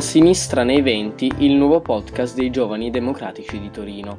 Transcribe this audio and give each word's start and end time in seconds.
Sinistra 0.00 0.64
nei 0.64 0.80
venti, 0.80 1.30
il 1.40 1.52
nuovo 1.52 1.82
podcast 1.82 2.34
dei 2.34 2.50
giovani 2.50 2.90
democratici 2.90 3.60
di 3.60 3.70
Torino. 3.70 4.16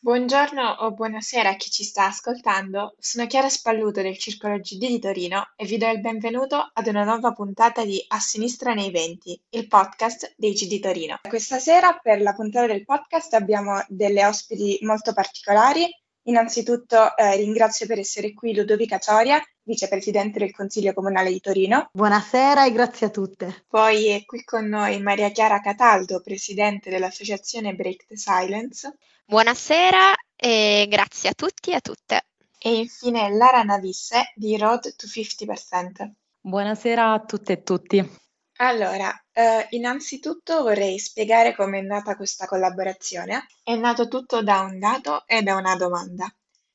Buongiorno 0.00 0.78
o 0.80 0.90
buonasera 0.90 1.50
a 1.50 1.54
chi 1.54 1.70
ci 1.70 1.84
sta 1.84 2.06
ascoltando, 2.06 2.96
sono 2.98 3.28
Chiara 3.28 3.48
Spalluto 3.48 4.02
del 4.02 4.18
Circolo 4.18 4.58
GD 4.58 4.88
di 4.88 4.98
Torino 4.98 5.52
e 5.54 5.64
vi 5.64 5.78
do 5.78 5.88
il 5.88 6.00
benvenuto 6.00 6.70
ad 6.72 6.86
una 6.88 7.04
nuova 7.04 7.32
puntata 7.32 7.84
di 7.84 8.04
A 8.08 8.18
Sinistra 8.18 8.74
nei 8.74 8.90
Venti, 8.90 9.40
il 9.50 9.68
podcast 9.68 10.34
dei 10.36 10.54
GD 10.54 10.80
Torino. 10.80 11.20
Questa 11.26 11.60
sera 11.60 11.96
per 12.02 12.20
la 12.20 12.32
puntata 12.32 12.66
del 12.66 12.84
podcast 12.84 13.34
abbiamo 13.34 13.80
delle 13.86 14.26
ospiti 14.26 14.78
molto 14.82 15.12
particolari. 15.12 15.88
Innanzitutto 16.24 17.16
eh, 17.16 17.36
ringrazio 17.36 17.86
per 17.86 18.00
essere 18.00 18.34
qui 18.34 18.54
Ludovica 18.54 18.98
Cioria, 18.98 19.40
vicepresidente 19.64 20.38
del 20.38 20.52
Consiglio 20.52 20.92
Comunale 20.92 21.30
di 21.30 21.40
Torino. 21.40 21.88
Buonasera 21.92 22.66
e 22.66 22.72
grazie 22.72 23.06
a 23.06 23.10
tutte. 23.10 23.64
Poi 23.68 24.08
è 24.08 24.24
qui 24.24 24.42
con 24.44 24.66
noi 24.66 25.00
Maria 25.00 25.30
Chiara 25.30 25.60
Cataldo, 25.60 26.20
presidente 26.20 26.90
dell'associazione 26.90 27.74
Break 27.74 28.06
the 28.06 28.16
Silence. 28.16 28.96
Buonasera 29.24 30.14
e 30.36 30.86
grazie 30.88 31.30
a 31.30 31.34
tutti 31.34 31.70
e 31.70 31.74
a 31.74 31.80
tutte. 31.80 32.26
E 32.58 32.76
infine 32.76 33.30
Lara 33.30 33.62
Navisse 33.62 34.32
di 34.34 34.56
Road 34.56 34.94
to 34.96 35.06
50%. 35.06 36.10
Buonasera 36.40 37.12
a 37.12 37.20
tutte 37.20 37.52
e 37.52 37.62
tutti. 37.62 38.20
Allora, 38.56 39.12
eh, 39.32 39.66
innanzitutto 39.70 40.62
vorrei 40.62 40.98
spiegare 40.98 41.54
come 41.54 41.78
è 41.78 41.82
nata 41.82 42.14
questa 42.14 42.46
collaborazione. 42.46 43.46
È 43.62 43.74
nato 43.74 44.06
tutto 44.06 44.42
da 44.42 44.60
un 44.60 44.78
dato 44.78 45.26
e 45.26 45.42
da 45.42 45.56
una 45.56 45.74
domanda. 45.74 46.32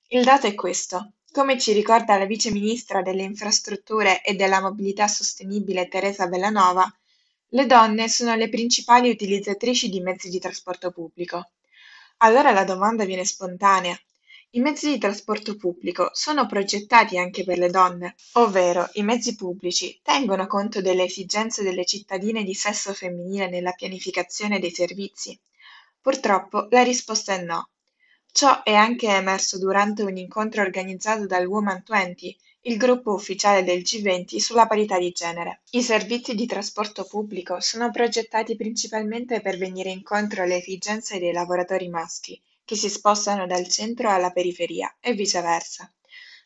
Il 0.08 0.24
dato 0.24 0.48
è 0.48 0.56
questo. 0.56 1.14
Come 1.32 1.60
ci 1.60 1.72
ricorda 1.72 2.18
la 2.18 2.26
Vice 2.26 2.52
Ministra 2.52 3.02
delle 3.02 3.22
Infrastrutture 3.22 4.24
e 4.24 4.34
della 4.34 4.60
Mobilità 4.60 5.08
Sostenibile 5.08 5.88
Teresa 5.88 6.26
Bellanova, 6.26 6.92
le 7.50 7.66
donne 7.66 8.10
sono 8.10 8.36
le 8.36 8.50
principali 8.50 9.10
utilizzatrici 9.10 9.90
di 9.90 10.02
mezzi 10.02 10.30
di 10.30 10.40
trasporto 10.40 10.90
pubblico. 10.92 11.52
Allora 12.18 12.52
la 12.52 12.64
domanda 12.64 13.06
viene 13.06 13.24
spontanea. 13.24 13.96
I 14.52 14.60
mezzi 14.62 14.90
di 14.90 14.98
trasporto 14.98 15.56
pubblico 15.56 16.10
sono 16.14 16.48
progettati 16.48 17.20
anche 17.20 17.44
per 17.44 17.60
le 17.60 17.70
donne? 17.70 18.16
Ovvero, 18.34 18.90
i 18.94 19.04
mezzi 19.04 19.36
pubblici 19.36 20.00
tengono 20.02 20.48
conto 20.48 20.82
delle 20.82 21.04
esigenze 21.04 21.62
delle 21.62 21.86
cittadine 21.86 22.44
di 22.44 22.56
sesso 22.56 22.94
femminile 22.94 23.48
nella 23.48 23.74
pianificazione 23.74 24.60
dei 24.60 24.72
servizi? 24.72 25.40
Purtroppo 26.02 26.68
la 26.72 26.82
risposta 26.82 27.34
è 27.34 27.44
no. 27.44 27.70
Ciò 28.38 28.62
è 28.62 28.76
anche 28.76 29.08
emerso 29.08 29.58
durante 29.58 30.04
un 30.04 30.16
incontro 30.16 30.62
organizzato 30.62 31.26
dal 31.26 31.48
Woman20, 31.48 32.36
il 32.62 32.78
gruppo 32.78 33.14
ufficiale 33.14 33.64
del 33.64 33.82
G20 33.82 34.38
sulla 34.38 34.68
parità 34.68 35.00
di 35.00 35.10
genere. 35.10 35.62
I 35.72 35.82
servizi 35.82 36.36
di 36.36 36.46
trasporto 36.46 37.06
pubblico 37.06 37.60
sono 37.62 37.90
progettati 37.90 38.56
principalmente 38.56 39.42
per 39.42 39.58
venire 39.58 39.90
incontro 39.90 40.44
alle 40.44 40.58
esigenze 40.58 41.18
dei 41.18 41.32
lavoratori 41.32 41.90
maschi, 41.90 42.40
che 42.64 42.76
si 42.76 42.90
spostano 42.90 43.48
dal 43.48 43.68
centro 43.70 44.12
alla 44.12 44.30
periferia 44.30 44.96
e 45.00 45.14
viceversa. 45.14 45.92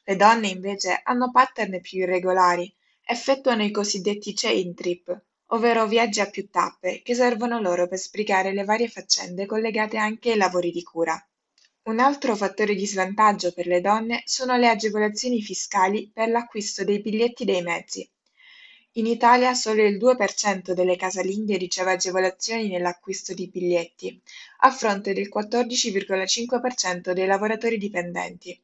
Le 0.06 0.16
donne 0.16 0.48
invece 0.48 1.02
hanno 1.04 1.30
pattern 1.30 1.82
più 1.82 2.00
irregolari, 2.00 2.74
effettuano 3.04 3.64
i 3.66 3.72
cosiddetti 3.72 4.34
chain 4.34 4.74
trip, 4.74 5.24
ovvero 5.48 5.86
viaggi 5.88 6.22
a 6.22 6.30
più 6.30 6.50
tappe 6.50 7.02
che 7.02 7.16
servono 7.16 7.60
loro 7.60 7.90
per 7.90 7.98
sbrigare 7.98 8.54
le 8.54 8.64
varie 8.64 8.88
faccende 8.88 9.46
collegate 9.46 9.98
anche 9.98 10.32
ai 10.32 10.38
lavori 10.38 10.72
di 10.72 10.84
cura. 10.84 11.22
Un 11.84 11.98
altro 11.98 12.36
fattore 12.36 12.76
di 12.76 12.86
svantaggio 12.86 13.52
per 13.54 13.66
le 13.66 13.82
donne 13.82 14.22
sono 14.26 14.56
le 14.56 14.70
agevolazioni 14.70 15.42
fiscali 15.42 16.12
per 16.14 16.30
l'acquisto 16.30 16.84
dei 16.84 17.02
biglietti 17.02 17.44
dei 17.44 17.64
mezzi. 17.64 18.08
In 18.94 19.08
Italia 19.08 19.56
solo 19.56 19.82
il 19.82 19.98
2% 19.98 20.74
delle 20.74 20.96
casalinghe 20.96 21.58
riceve 21.58 21.94
agevolazioni 21.94 22.68
nell'acquisto 22.68 23.34
di 23.34 23.48
biglietti, 23.48 24.22
a 24.60 24.70
fronte 24.70 25.14
del 25.14 25.28
14,5% 25.34 27.14
dei 27.14 27.26
lavoratori 27.26 27.80
dipendenti. 27.80 28.62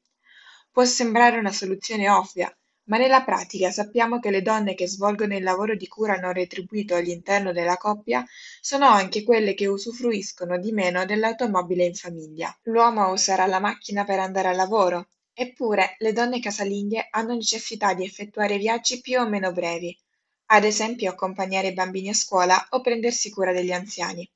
Può 0.72 0.85
sembrare 0.85 1.39
una 1.39 1.51
soluzione 1.51 2.09
ovvia, 2.11 2.55
ma 2.87 2.97
nella 2.97 3.23
pratica 3.23 3.71
sappiamo 3.71 4.19
che 4.19 4.29
le 4.29 4.41
donne 4.41 4.75
che 4.75 4.87
svolgono 4.87 5.35
il 5.35 5.43
lavoro 5.43 5.75
di 5.75 5.87
cura 5.87 6.15
non 6.15 6.33
retribuito 6.33 6.95
all'interno 6.95 7.53
della 7.53 7.77
coppia 7.77 8.25
sono 8.61 8.87
anche 8.87 9.23
quelle 9.23 9.53
che 9.53 9.67
usufruiscono 9.67 10.57
di 10.57 10.71
meno 10.71 11.05
dell'automobile 11.05 11.85
in 11.85 11.95
famiglia. 11.95 12.53
L'uomo 12.63 13.11
userà 13.11 13.45
la 13.45 13.59
macchina 13.59 14.03
per 14.03 14.19
andare 14.19 14.49
al 14.49 14.55
lavoro, 14.55 15.07
eppure 15.33 15.95
le 15.99 16.13
donne 16.13 16.39
casalinghe 16.39 17.07
hanno 17.11 17.33
necessità 17.33 17.93
di 17.93 18.03
effettuare 18.03 18.57
viaggi 18.57 19.01
più 19.01 19.19
o 19.19 19.27
meno 19.27 19.51
brevi, 19.51 19.97
ad 20.47 20.63
esempio 20.63 21.11
accompagnare 21.11 21.67
i 21.67 21.73
bambini 21.73 22.09
a 22.09 22.13
scuola 22.13 22.67
o 22.71 22.81
prendersi 22.81 23.29
cura 23.29 23.51
degli 23.51 23.71
anziani. 23.71 24.29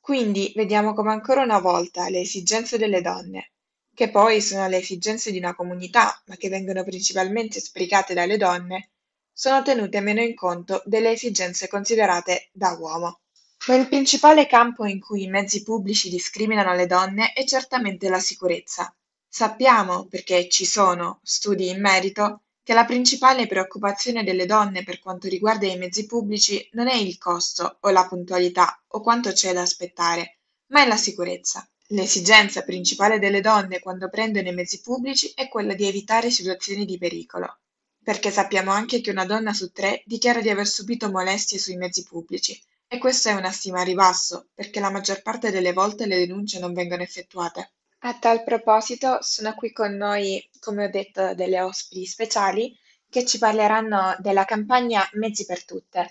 Quindi 0.00 0.52
vediamo 0.56 0.94
come 0.94 1.12
ancora 1.12 1.42
una 1.42 1.58
volta 1.60 2.08
le 2.08 2.20
esigenze 2.20 2.78
delle 2.78 3.00
donne, 3.00 3.52
che 3.98 4.10
poi 4.10 4.40
sono 4.40 4.68
le 4.68 4.76
esigenze 4.76 5.32
di 5.32 5.38
una 5.38 5.56
comunità, 5.56 6.22
ma 6.26 6.36
che 6.36 6.48
vengono 6.48 6.84
principalmente 6.84 7.58
sbrigate 7.58 8.14
dalle 8.14 8.36
donne, 8.36 8.90
sono 9.32 9.60
tenute 9.64 9.98
meno 9.98 10.20
in 10.20 10.36
conto 10.36 10.84
delle 10.84 11.10
esigenze 11.10 11.66
considerate 11.66 12.50
da 12.52 12.76
uomo. 12.78 13.22
Ma 13.66 13.74
il 13.74 13.88
principale 13.88 14.46
campo 14.46 14.84
in 14.84 15.00
cui 15.00 15.24
i 15.24 15.28
mezzi 15.28 15.64
pubblici 15.64 16.08
discriminano 16.10 16.76
le 16.76 16.86
donne 16.86 17.32
è 17.32 17.44
certamente 17.44 18.08
la 18.08 18.20
sicurezza. 18.20 18.94
Sappiamo, 19.26 20.06
perché 20.06 20.48
ci 20.48 20.64
sono 20.64 21.18
studi 21.24 21.68
in 21.68 21.80
merito, 21.80 22.42
che 22.62 22.74
la 22.74 22.84
principale 22.84 23.48
preoccupazione 23.48 24.22
delle 24.22 24.46
donne 24.46 24.84
per 24.84 25.00
quanto 25.00 25.26
riguarda 25.26 25.66
i 25.66 25.76
mezzi 25.76 26.06
pubblici 26.06 26.68
non 26.74 26.86
è 26.86 26.94
il 26.94 27.18
costo 27.18 27.78
o 27.80 27.90
la 27.90 28.06
puntualità 28.06 28.80
o 28.86 29.00
quanto 29.00 29.32
c'è 29.32 29.52
da 29.52 29.62
aspettare, 29.62 30.38
ma 30.66 30.84
è 30.84 30.86
la 30.86 30.96
sicurezza. 30.96 31.68
L'esigenza 31.92 32.62
principale 32.62 33.18
delle 33.18 33.40
donne 33.40 33.78
quando 33.80 34.10
prendono 34.10 34.48
i 34.48 34.52
mezzi 34.52 34.80
pubblici 34.80 35.32
è 35.34 35.48
quella 35.48 35.72
di 35.72 35.86
evitare 35.86 36.30
situazioni 36.30 36.84
di 36.84 36.98
pericolo, 36.98 37.60
perché 38.02 38.30
sappiamo 38.30 38.72
anche 38.72 39.00
che 39.00 39.10
una 39.10 39.24
donna 39.24 39.54
su 39.54 39.72
tre 39.72 40.02
dichiara 40.04 40.42
di 40.42 40.50
aver 40.50 40.66
subito 40.66 41.10
molestie 41.10 41.58
sui 41.58 41.76
mezzi 41.76 42.02
pubblici 42.02 42.60
e 42.86 42.98
questa 42.98 43.30
è 43.30 43.34
una 43.34 43.50
stima 43.50 43.80
a 43.80 43.84
ribasso, 43.84 44.48
perché 44.54 44.80
la 44.80 44.90
maggior 44.90 45.22
parte 45.22 45.50
delle 45.50 45.72
volte 45.72 46.06
le 46.06 46.18
denunce 46.18 46.58
non 46.58 46.74
vengono 46.74 47.02
effettuate. 47.02 47.72
A 48.00 48.14
tal 48.14 48.44
proposito 48.44 49.18
sono 49.20 49.54
qui 49.54 49.72
con 49.72 49.94
noi, 49.94 50.46
come 50.60 50.84
ho 50.84 50.90
detto, 50.90 51.34
delle 51.34 51.60
ospiti 51.60 52.06
speciali 52.06 52.76
che 53.10 53.24
ci 53.24 53.38
parleranno 53.38 54.14
della 54.18 54.44
campagna 54.44 55.08
Mezzi 55.12 55.44
per 55.44 55.64
Tutte. 55.64 56.10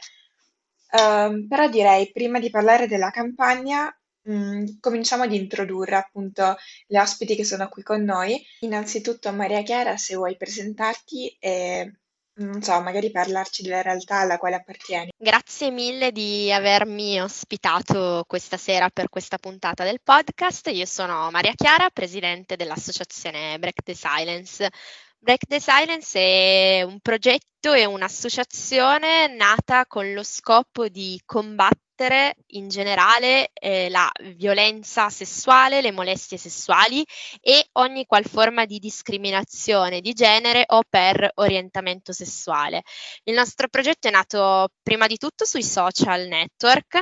Uh, 0.92 1.48
però 1.48 1.68
direi, 1.70 2.12
prima 2.12 2.40
di 2.40 2.50
parlare 2.50 2.88
della 2.88 3.10
campagna, 3.10 3.96
Mhmm, 4.28 4.80
cominciamo 4.80 5.24
ad 5.24 5.34
introdurre 5.34 5.96
appunto 5.96 6.56
le 6.88 7.00
ospiti 7.00 7.36
che 7.36 7.46
sono 7.46 7.70
qui 7.70 7.82
con 7.82 8.04
noi. 8.04 8.42
Innanzitutto 8.60 9.32
Maria 9.32 9.64
Chiara, 9.64 9.96
se 9.98 10.16
vuoi 10.16 10.36
presentarti 10.36 11.38
e 11.40 11.92
non 12.38 12.62
so, 12.62 12.80
magari 12.82 13.10
parlarci 13.10 13.64
della 13.64 13.82
realtà 13.82 14.18
alla 14.18 14.38
quale 14.38 14.56
appartieni. 14.56 15.10
Grazie 15.18 15.72
mille 15.72 16.12
di 16.12 16.52
avermi 16.52 17.20
ospitato 17.20 18.26
questa 18.28 18.58
sera 18.58 18.90
per 18.90 19.10
questa 19.10 19.40
puntata 19.40 19.84
del 19.84 20.02
podcast. 20.04 20.68
Io 20.68 20.86
sono 20.86 21.32
Maria 21.32 21.54
Chiara, 21.56 21.90
presidente 21.90 22.56
dell'associazione 22.56 23.58
Break 23.58 23.82
the 23.82 23.96
Silence. 23.96 24.70
Break 25.18 25.48
the 25.48 25.60
Silence 25.60 26.20
è 26.20 26.84
un 26.84 27.00
progetto 27.00 27.74
e 27.74 27.86
un'associazione 27.86 29.36
nata 29.36 29.88
con 29.88 30.14
lo 30.14 30.22
scopo 30.22 30.90
di 30.90 31.20
combattere 31.26 31.86
combattere 31.98 32.36
in 32.52 32.70
generale 32.70 33.50
eh, 33.54 33.90
la 33.90 34.10
violenza 34.36 35.10
sessuale, 35.10 35.82
le 35.82 35.92
molestie 35.92 36.38
sessuali 36.38 37.04
e 37.42 37.68
ogni 37.74 38.06
qual 38.06 38.26
forma 38.26 38.66
di 38.66 38.78
discriminazione 38.78 40.00
di 40.00 40.14
genere 40.14 40.64
o 40.68 40.84
per 40.88 41.32
orientamento 41.36 42.14
sessuale. 42.14 42.84
Il 43.24 43.34
nostro 43.34 43.68
progetto 43.68 44.08
è 44.08 44.12
nato 44.12 44.70
prima 44.84 45.08
di 45.08 45.18
tutto 45.18 45.46
sui 45.46 45.64
social 45.64 46.28
network 46.28 47.02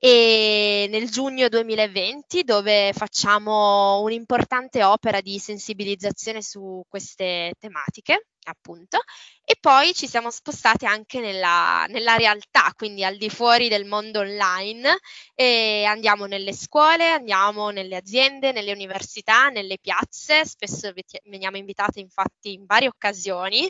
e 0.00 0.86
nel 0.90 1.10
giugno 1.10 1.48
2020 1.48 2.42
dove 2.42 2.92
facciamo 2.92 4.00
un'importante 4.02 4.82
opera 4.84 5.20
di 5.20 5.38
sensibilizzazione 5.38 6.42
su 6.42 6.82
queste 6.88 7.54
tematiche 7.58 8.26
appunto, 8.48 8.98
e 9.44 9.56
poi 9.60 9.94
ci 9.94 10.06
siamo 10.06 10.30
spostati 10.30 10.86
anche 10.86 11.20
nella, 11.20 11.86
nella, 11.88 12.16
realtà, 12.16 12.72
quindi 12.76 13.04
al 13.04 13.16
di 13.16 13.30
fuori 13.30 13.68
del 13.68 13.84
mondo 13.84 14.20
online, 14.20 14.98
e 15.34 15.84
andiamo 15.84 16.26
nelle 16.26 16.52
scuole, 16.52 17.10
andiamo 17.10 17.70
nelle 17.70 17.96
aziende, 17.96 18.52
nelle 18.52 18.72
università, 18.72 19.48
nelle 19.48 19.78
piazze, 19.80 20.44
spesso 20.44 20.92
veniamo 21.24 21.56
invitati 21.56 22.00
infatti 22.00 22.52
in 22.52 22.64
varie 22.66 22.88
occasioni. 22.88 23.68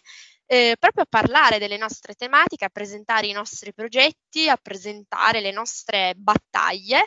Eh, 0.51 0.77
proprio 0.79 1.05
a 1.05 1.07
parlare 1.09 1.59
delle 1.59 1.77
nostre 1.77 2.15
tematiche, 2.15 2.65
a 2.65 2.71
presentare 2.71 3.27
i 3.27 3.33
nostri 3.33 3.75
progetti, 3.75 4.49
a 4.49 4.57
presentare 4.57 5.41
le 5.41 5.51
nostre 5.51 6.15
battaglie 6.17 7.07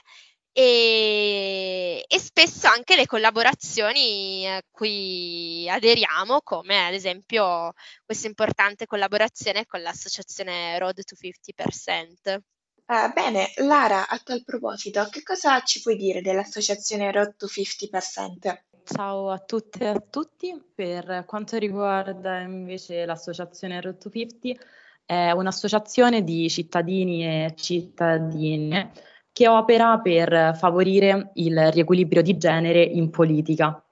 e, 0.54 2.04
e, 2.08 2.20
spesso 2.20 2.68
anche 2.68 2.96
le 2.96 3.06
collaborazioni 3.06 4.46
a 4.48 4.62
cui 4.70 5.70
aderiamo, 5.70 6.42
come 6.42 6.88
ad 6.88 6.94
esempio 6.94 7.74
questa 8.06 8.28
importante 8.28 8.86
collaborazione 8.86 9.66
con 9.66 9.82
l'associazione 9.82 10.78
Road 10.78 11.04
to 11.04 11.16
50%. 11.16 12.38
Uh, 12.86 13.14
bene, 13.14 13.54
Lara, 13.58 14.08
a 14.10 14.20
tal 14.22 14.44
proposito, 14.44 15.08
che 15.10 15.24
cosa 15.24 15.62
ci 15.62 15.82
puoi 15.82 15.96
dire 15.96 16.22
dell'associazione 16.22 17.10
Road 17.12 17.36
to 17.38 17.46
50%? 17.46 18.64
Ciao 18.84 19.30
a 19.30 19.40
tutte 19.40 19.86
e 19.86 19.88
a 19.88 20.00
tutti. 20.00 20.62
Per 20.76 21.24
quanto 21.26 21.58
riguarda 21.58 22.42
invece 22.42 23.06
l'associazione 23.06 23.80
Road 23.80 23.98
to 23.98 24.10
50, 24.10 24.62
è 25.06 25.32
un'associazione 25.32 26.24
di 26.24 26.50
cittadini 26.50 27.26
e 27.26 27.54
cittadine 27.56 28.92
che 29.32 29.48
opera 29.48 30.00
per 30.00 30.56
favorire 30.56 31.32
il 31.36 31.72
riequilibrio 31.72 32.22
di 32.22 32.38
genere 32.38 32.82
in 32.82 33.10
politica, 33.10 33.84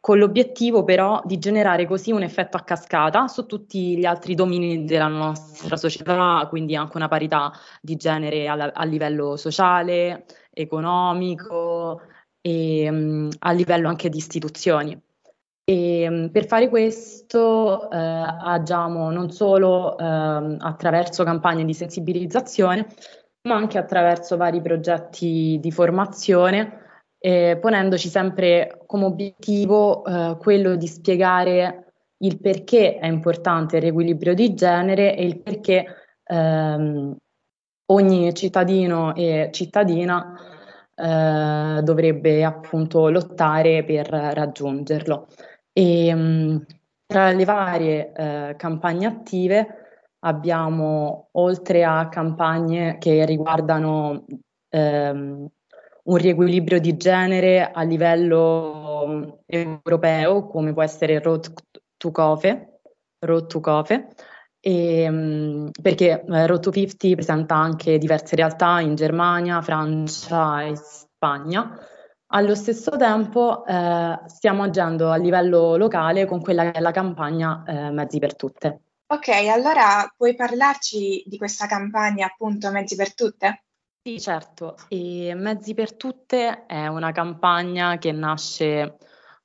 con 0.00 0.16
l'obiettivo 0.16 0.82
però 0.82 1.20
di 1.24 1.38
generare 1.38 1.86
così 1.86 2.10
un 2.10 2.22
effetto 2.22 2.56
a 2.56 2.62
cascata 2.62 3.28
su 3.28 3.44
tutti 3.44 3.98
gli 3.98 4.06
altri 4.06 4.34
domini 4.34 4.84
della 4.84 5.08
nostra 5.08 5.76
società, 5.76 6.46
quindi 6.48 6.74
anche 6.74 6.96
una 6.96 7.08
parità 7.08 7.52
di 7.82 7.96
genere 7.96 8.48
a, 8.48 8.70
a 8.72 8.84
livello 8.84 9.36
sociale, 9.36 10.24
economico 10.52 12.00
e 12.40 12.88
um, 12.88 13.28
a 13.40 13.52
livello 13.52 13.88
anche 13.88 14.08
di 14.08 14.16
istituzioni. 14.16 14.98
E, 15.64 16.08
um, 16.08 16.30
per 16.30 16.46
fare 16.46 16.68
questo 16.70 17.90
eh, 17.90 17.96
agiamo 17.96 19.10
non 19.10 19.30
solo 19.30 19.98
eh, 19.98 20.04
attraverso 20.04 21.24
campagne 21.24 21.64
di 21.64 21.74
sensibilizzazione, 21.74 22.86
ma 23.42 23.54
anche 23.54 23.78
attraverso 23.78 24.36
vari 24.36 24.60
progetti 24.60 25.58
di 25.60 25.70
formazione, 25.70 26.78
eh, 27.18 27.58
ponendoci 27.60 28.08
sempre 28.08 28.82
come 28.86 29.04
obiettivo 29.04 30.04
eh, 30.04 30.36
quello 30.38 30.76
di 30.76 30.86
spiegare 30.86 31.92
il 32.18 32.38
perché 32.40 32.98
è 32.98 33.06
importante 33.06 33.76
il 33.76 33.82
riequilibrio 33.82 34.34
di 34.34 34.54
genere 34.54 35.16
e 35.16 35.24
il 35.24 35.40
perché 35.40 35.86
ehm, 36.24 37.16
ogni 37.86 38.34
cittadino 38.34 39.14
e 39.14 39.48
cittadina 39.52 40.34
eh, 40.94 41.80
dovrebbe 41.82 42.44
appunto 42.44 43.08
lottare 43.08 43.84
per 43.84 44.06
raggiungerlo. 44.08 45.28
E, 45.72 46.14
mh, 46.14 46.66
tra 47.06 47.32
le 47.32 47.44
varie 47.44 48.12
eh, 48.12 48.54
campagne 48.56 49.06
attive 49.06 49.79
abbiamo, 50.20 51.28
oltre 51.32 51.84
a 51.84 52.08
campagne 52.08 52.98
che 52.98 53.24
riguardano 53.24 54.24
ehm, 54.68 55.48
un 56.02 56.16
riequilibrio 56.16 56.80
di 56.80 56.96
genere 56.96 57.70
a 57.70 57.82
livello 57.82 59.42
europeo, 59.46 60.46
come 60.46 60.72
può 60.72 60.82
essere 60.82 61.20
Road 61.20 61.52
to 61.96 62.10
Cofe, 62.10 62.80
Road 63.20 63.46
to 63.46 63.60
Cofe 63.60 64.08
e, 64.60 65.02
ehm, 65.02 65.70
perché 65.82 66.24
eh, 66.24 66.46
Road 66.46 66.60
to 66.60 66.70
50 66.70 67.14
presenta 67.14 67.54
anche 67.56 67.98
diverse 67.98 68.36
realtà 68.36 68.80
in 68.80 68.94
Germania, 68.94 69.62
Francia 69.62 70.62
e 70.62 70.76
Spagna. 70.76 71.78
Allo 72.32 72.54
stesso 72.54 72.96
tempo 72.96 73.66
eh, 73.66 74.20
stiamo 74.26 74.62
agendo 74.62 75.10
a 75.10 75.16
livello 75.16 75.76
locale 75.76 76.26
con 76.26 76.40
quella 76.40 76.70
che 76.70 76.78
è 76.78 76.80
la 76.80 76.92
campagna 76.92 77.64
eh, 77.66 77.90
Mezzi 77.90 78.18
per 78.18 78.36
Tutte. 78.36 78.82
Ok, 79.12 79.28
allora 79.28 80.08
puoi 80.16 80.36
parlarci 80.36 81.24
di 81.26 81.36
questa 81.36 81.66
campagna 81.66 82.26
appunto 82.26 82.70
Mezzi 82.70 82.94
per 82.94 83.12
Tutte? 83.12 83.64
Sì, 84.04 84.20
certo. 84.20 84.76
E 84.86 85.34
Mezzi 85.34 85.74
per 85.74 85.96
Tutte 85.96 86.64
è 86.66 86.86
una 86.86 87.10
campagna 87.10 87.98
che 87.98 88.12
nasce 88.12 88.98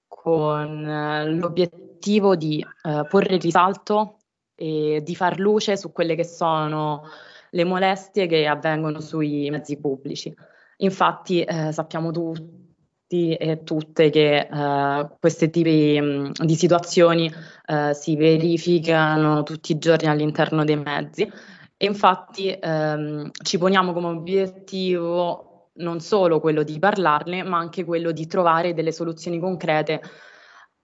con 0.08 0.88
eh, 0.88 1.32
l'obiettivo 1.32 2.36
di 2.36 2.64
eh, 2.84 3.08
porre 3.10 3.38
risalto 3.38 4.20
e 4.54 5.02
di 5.04 5.16
far 5.16 5.40
luce 5.40 5.78
su 5.78 5.92
quelle 5.92 6.14
che 6.14 6.26
sono 6.26 7.02
le 7.50 7.64
molestie 7.64 8.28
che 8.28 8.46
avvengono 8.46 9.00
sui 9.00 9.50
mezzi 9.50 9.80
pubblici. 9.80 10.32
Infatti 10.78 11.42
eh, 11.42 11.72
sappiamo 11.72 12.12
tutti 12.12 12.65
tutti 13.08 13.36
e 13.36 13.64
tutte 13.64 14.10
che 14.10 14.48
eh, 14.52 15.10
questi 15.20 15.50
tipi 15.50 16.00
mh, 16.02 16.32
di 16.44 16.56
situazioni 16.56 17.32
eh, 17.68 17.94
si 17.94 18.16
verificano 18.16 19.44
tutti 19.44 19.74
i 19.74 19.78
giorni 19.78 20.08
all'interno 20.08 20.64
dei 20.64 20.78
mezzi 20.78 21.32
e 21.78 21.86
infatti 21.86 22.50
ehm, 22.50 23.30
ci 23.44 23.58
poniamo 23.58 23.94
come 23.94 24.08
obiettivo 24.08 25.72
non 25.76 26.00
solo 26.00 26.40
quello 26.40 26.64
di 26.64 26.80
parlarne, 26.80 27.44
ma 27.44 27.58
anche 27.58 27.84
quello 27.84 28.12
di 28.12 28.28
trovare 28.28 28.74
delle 28.74 28.94
soluzioni 28.94 29.40
concrete 29.40 30.02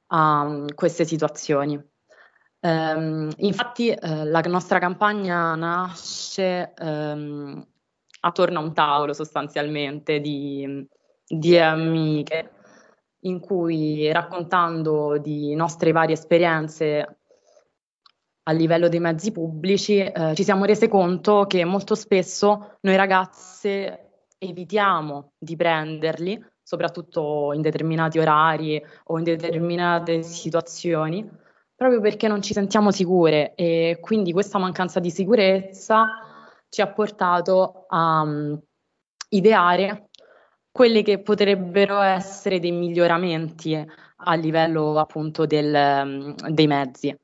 a 0.08 0.42
um, 0.42 0.66
queste 0.76 1.06
situazioni. 1.06 1.82
Um, 2.60 3.30
infatti 3.38 3.90
eh, 3.90 4.26
la 4.26 4.42
nostra 4.42 4.80
campagna 4.80 5.56
nasce 5.56 6.74
um, 6.80 7.66
attorno 8.20 8.60
a 8.60 8.62
un 8.62 8.74
tavolo 8.74 9.14
sostanzialmente 9.14 10.20
di 10.20 10.88
di 11.38 11.58
amiche 11.58 12.52
in 13.22 13.40
cui 13.40 14.12
raccontando 14.12 15.18
di 15.18 15.54
nostre 15.56 15.92
varie 15.92 16.16
esperienze 16.16 17.18
a 18.44 18.52
livello 18.52 18.90
dei 18.90 19.00
mezzi 19.00 19.32
pubblici 19.32 20.00
eh, 20.00 20.34
ci 20.36 20.44
siamo 20.44 20.66
rese 20.66 20.88
conto 20.88 21.46
che 21.46 21.64
molto 21.64 21.94
spesso 21.94 22.78
noi 22.82 22.96
ragazze 22.96 24.26
evitiamo 24.40 25.34
di 25.38 25.56
prenderli, 25.56 26.44
soprattutto 26.64 27.54
in 27.54 27.62
determinati 27.62 28.18
orari 28.18 28.84
o 29.06 29.18
in 29.20 29.24
determinate 29.24 30.24
situazioni, 30.24 31.30
proprio 31.76 32.02
perché 32.02 32.28
non 32.28 32.42
ci 32.42 32.54
sentiamo 32.54 32.90
sicure 32.92 33.54
e 33.54 34.00
quindi 34.02 34.34
questa 34.34 34.58
mancanza 34.58 35.00
di 35.00 35.12
sicurezza 35.12 36.08
ci 36.70 36.82
ha 36.82 36.88
portato 36.88 37.86
a 37.88 38.22
um, 38.22 38.60
ideare 39.30 40.10
quelli 40.72 41.04
che 41.04 41.20
potrebbero 41.20 42.00
essere 42.00 42.60
dei 42.60 42.72
miglioramenti 42.72 43.76
a 44.24 44.34
livello 44.36 44.98
appunto 44.98 45.46
del, 45.46 46.04
mm, 46.06 46.32
dei 46.50 46.68
mezzi. 46.68 47.18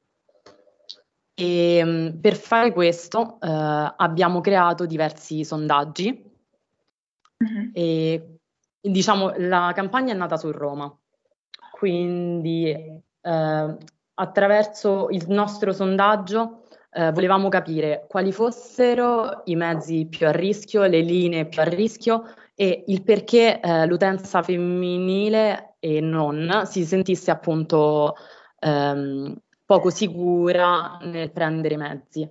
E 1.34 1.82
mm, 1.84 2.20
per 2.20 2.36
fare 2.36 2.74
questo 2.74 3.38
eh, 3.40 3.48
abbiamo 3.48 4.42
creato 4.42 4.86
diversi 4.86 5.44
sondaggi 5.44 6.32
uh-huh. 7.38 7.70
e 7.74 8.40
diciamo 8.82 9.34
la 9.38 9.72
campagna 9.76 10.14
è 10.14 10.18
nata 10.18 10.36
su 10.36 10.52
Roma, 10.52 10.92
quindi 11.72 12.70
eh, 12.72 13.78
attraverso 14.16 15.10
il 15.12 15.26
nostro 15.28 15.74
sondaggio 15.74 16.64
eh, 16.90 17.12
volevamo 17.12 17.50
capire 17.50 18.06
quali 18.10 18.32
fossero 18.32 19.44
i 19.46 19.56
mezzi 19.56 20.08
più 20.08 20.26
a 20.26 20.32
rischio, 20.32 20.86
le 20.86 21.02
linee 21.02 21.46
più 21.46 21.62
a 21.62 21.66
rischio 21.66 22.24
e 22.60 22.86
il 22.88 23.04
perché 23.04 23.60
eh, 23.60 23.86
l'utenza 23.86 24.42
femminile 24.42 25.76
e 25.78 26.02
non 26.02 26.64
si 26.66 26.86
sentisse 26.86 27.30
appunto 27.30 28.16
ehm, 28.60 29.40
poco 29.64 29.92
sicura 29.92 30.98
nel 31.04 31.32
prendere 31.32 31.76
i 31.76 31.78
mezzi. 31.78 32.28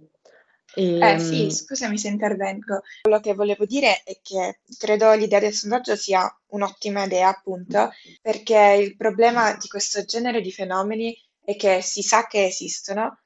E, 0.74 0.98
eh 0.98 1.18
sì, 1.20 1.42
ehm, 1.42 1.50
scusami 1.50 1.96
se 1.96 2.08
intervengo. 2.08 2.80
Quello 3.02 3.20
che 3.20 3.34
volevo 3.34 3.66
dire 3.66 4.02
è 4.02 4.18
che 4.20 4.58
credo 4.76 5.12
l'idea 5.12 5.38
del 5.38 5.52
sondaggio 5.52 5.94
sia 5.94 6.28
un'ottima 6.48 7.04
idea, 7.04 7.28
appunto, 7.28 7.90
perché 8.20 8.80
il 8.82 8.96
problema 8.96 9.54
di 9.54 9.68
questo 9.68 10.04
genere 10.04 10.40
di 10.40 10.50
fenomeni 10.50 11.16
è 11.44 11.54
che 11.54 11.82
si 11.82 12.02
sa 12.02 12.26
che 12.26 12.46
esistono, 12.46 13.20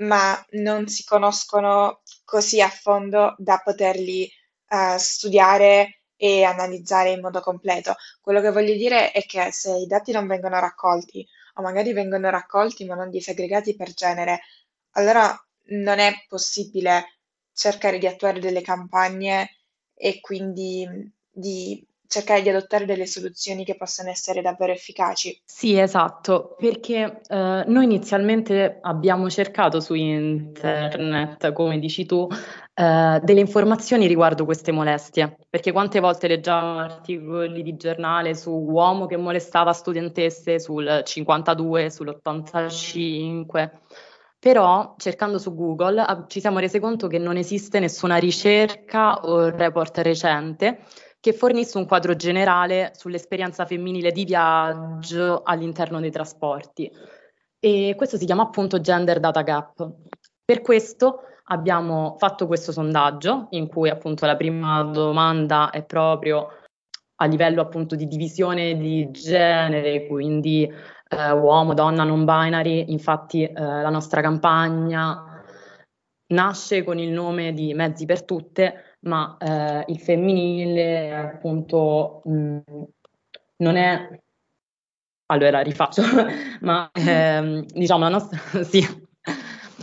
ma 0.00 0.44
non 0.50 0.88
si 0.88 1.04
conoscono 1.04 2.02
così 2.22 2.60
a 2.60 2.68
fondo 2.68 3.34
da 3.38 3.62
poterli 3.64 4.30
uh, 4.68 4.98
studiare 4.98 6.00
e 6.24 6.42
analizzare 6.42 7.10
in 7.10 7.20
modo 7.20 7.40
completo. 7.42 7.96
Quello 8.22 8.40
che 8.40 8.50
voglio 8.50 8.72
dire 8.72 9.12
è 9.12 9.26
che 9.26 9.52
se 9.52 9.76
i 9.76 9.86
dati 9.86 10.10
non 10.10 10.26
vengono 10.26 10.58
raccolti 10.58 11.26
o 11.56 11.62
magari 11.62 11.92
vengono 11.92 12.30
raccolti 12.30 12.86
ma 12.86 12.94
non 12.94 13.10
disaggregati 13.10 13.76
per 13.76 13.92
genere, 13.92 14.40
allora 14.92 15.38
non 15.66 15.98
è 15.98 16.24
possibile 16.26 17.18
cercare 17.52 17.98
di 17.98 18.06
attuare 18.06 18.40
delle 18.40 18.62
campagne 18.62 19.58
e 19.92 20.20
quindi 20.20 20.88
di 21.30 21.86
cercare 22.14 22.42
di 22.42 22.48
adottare 22.48 22.84
delle 22.84 23.06
soluzioni 23.06 23.64
che 23.64 23.76
possano 23.76 24.10
essere 24.10 24.40
davvero 24.40 24.72
efficaci. 24.72 25.40
Sì, 25.44 25.78
esatto, 25.78 26.54
perché 26.58 27.20
eh, 27.26 27.64
noi 27.66 27.84
inizialmente 27.84 28.78
abbiamo 28.80 29.28
cercato 29.28 29.80
su 29.80 29.94
internet, 29.94 31.52
come 31.52 31.78
dici 31.80 32.06
tu, 32.06 32.28
eh, 32.74 33.20
delle 33.22 33.40
informazioni 33.40 34.06
riguardo 34.06 34.44
queste 34.44 34.70
molestie, 34.70 35.36
perché 35.50 35.72
quante 35.72 35.98
volte 35.98 36.28
leggiamo 36.28 36.78
articoli 36.78 37.62
di 37.62 37.76
giornale 37.76 38.34
su 38.34 38.50
uomo 38.50 39.06
che 39.06 39.16
molestava 39.16 39.72
studentesse 39.72 40.60
sul 40.60 41.02
52, 41.04 41.88
sull'85. 41.88 43.70
Però 44.38 44.94
cercando 44.98 45.38
su 45.38 45.54
Google 45.54 46.26
ci 46.28 46.38
siamo 46.38 46.58
resi 46.58 46.78
conto 46.78 47.06
che 47.06 47.16
non 47.16 47.38
esiste 47.38 47.80
nessuna 47.80 48.16
ricerca 48.16 49.20
o 49.20 49.48
report 49.48 49.96
recente 49.98 50.80
che 51.24 51.32
fornisse 51.32 51.78
un 51.78 51.86
quadro 51.86 52.14
generale 52.16 52.92
sull'esperienza 52.94 53.64
femminile 53.64 54.12
di 54.12 54.26
viaggio 54.26 55.40
all'interno 55.42 55.98
dei 55.98 56.10
trasporti. 56.10 56.92
E 57.58 57.94
questo 57.96 58.18
si 58.18 58.26
chiama 58.26 58.42
appunto 58.42 58.78
Gender 58.78 59.20
Data 59.20 59.40
Gap. 59.40 59.90
Per 60.44 60.60
questo 60.60 61.20
abbiamo 61.44 62.16
fatto 62.18 62.46
questo 62.46 62.72
sondaggio 62.72 63.46
in 63.52 63.68
cui 63.68 63.88
appunto 63.88 64.26
la 64.26 64.36
prima 64.36 64.82
domanda 64.82 65.70
è 65.70 65.82
proprio 65.82 66.46
a 67.14 67.24
livello 67.24 67.62
appunto 67.62 67.96
di 67.96 68.06
divisione 68.06 68.76
di 68.76 69.10
genere, 69.10 70.06
quindi 70.06 70.70
eh, 71.08 71.32
uomo, 71.32 71.72
donna, 71.72 72.04
non 72.04 72.26
binary. 72.26 72.92
Infatti 72.92 73.44
eh, 73.44 73.54
la 73.54 73.88
nostra 73.88 74.20
campagna 74.20 75.42
nasce 76.34 76.84
con 76.84 76.98
il 76.98 77.08
nome 77.08 77.54
di 77.54 77.72
Mezzi 77.72 78.04
per 78.04 78.24
Tutte, 78.26 78.83
ma 79.04 79.36
eh, 79.38 79.84
il 79.88 80.00
femminile 80.00 81.14
appunto 81.14 82.22
mh, 82.24 82.32
mm, 82.32 82.82
non 83.56 83.76
è 83.76 84.20
allora 85.26 85.60
rifaccio, 85.60 86.02
ma 86.60 86.90
ehm, 86.92 87.64
diciamo 87.66 88.02
la 88.02 88.08
nostra, 88.08 88.38
sì, 88.64 88.80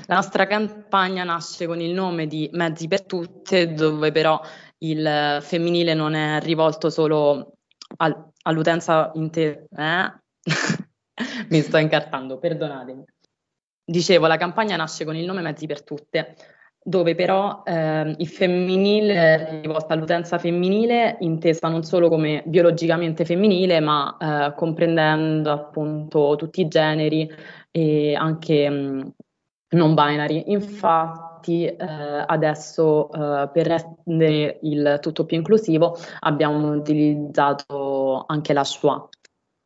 la 0.07 0.15
nostra 0.15 0.45
campagna 0.45 1.23
nasce 1.23 1.65
con 1.65 1.79
il 1.79 1.93
nome 1.93 2.27
di 2.27 2.49
Mezzi 2.53 2.87
per 2.87 3.05
Tutte, 3.05 3.73
dove 3.73 4.11
però 4.11 4.39
il 4.79 5.39
femminile 5.41 5.93
non 5.93 6.13
è 6.13 6.39
rivolto 6.41 6.89
solo 6.89 7.53
al, 7.97 8.31
all'utenza 8.43 9.11
intera. 9.15 9.63
Eh? 9.75 10.19
Mi 11.49 11.61
sto 11.61 11.77
incartando, 11.77 12.39
perdonatemi. 12.39 13.03
Dicevo, 13.83 14.27
la 14.27 14.37
campagna 14.37 14.75
nasce 14.75 15.05
con 15.05 15.15
il 15.15 15.25
nome 15.25 15.41
Mezzi 15.41 15.65
per 15.65 15.83
Tutte, 15.83 16.35
dove 16.83 17.13
però 17.13 17.61
eh, 17.63 18.15
il 18.17 18.27
femminile 18.27 19.61
rivolto 19.61 19.93
all'utenza 19.93 20.39
femminile 20.39 21.17
intesa 21.19 21.67
non 21.67 21.83
solo 21.83 22.09
come 22.09 22.41
biologicamente 22.45 23.23
femminile, 23.23 23.79
ma 23.79 24.17
eh, 24.19 24.55
comprendendo 24.55 25.51
appunto 25.51 26.35
tutti 26.37 26.61
i 26.61 26.67
generi 26.67 27.29
e 27.69 28.15
anche 28.15 28.69
mh, 28.69 29.13
non 29.69 29.93
binary. 29.93 30.43
Infatti 30.47 31.65
eh, 31.65 31.77
adesso 32.25 33.11
eh, 33.11 33.49
per 33.53 33.67
rendere 33.67 34.59
il 34.63 34.97
tutto 35.01 35.25
più 35.25 35.37
inclusivo 35.37 35.95
abbiamo 36.21 36.71
utilizzato 36.73 38.23
anche 38.25 38.53
la 38.53 38.63
schwa. 38.63 39.07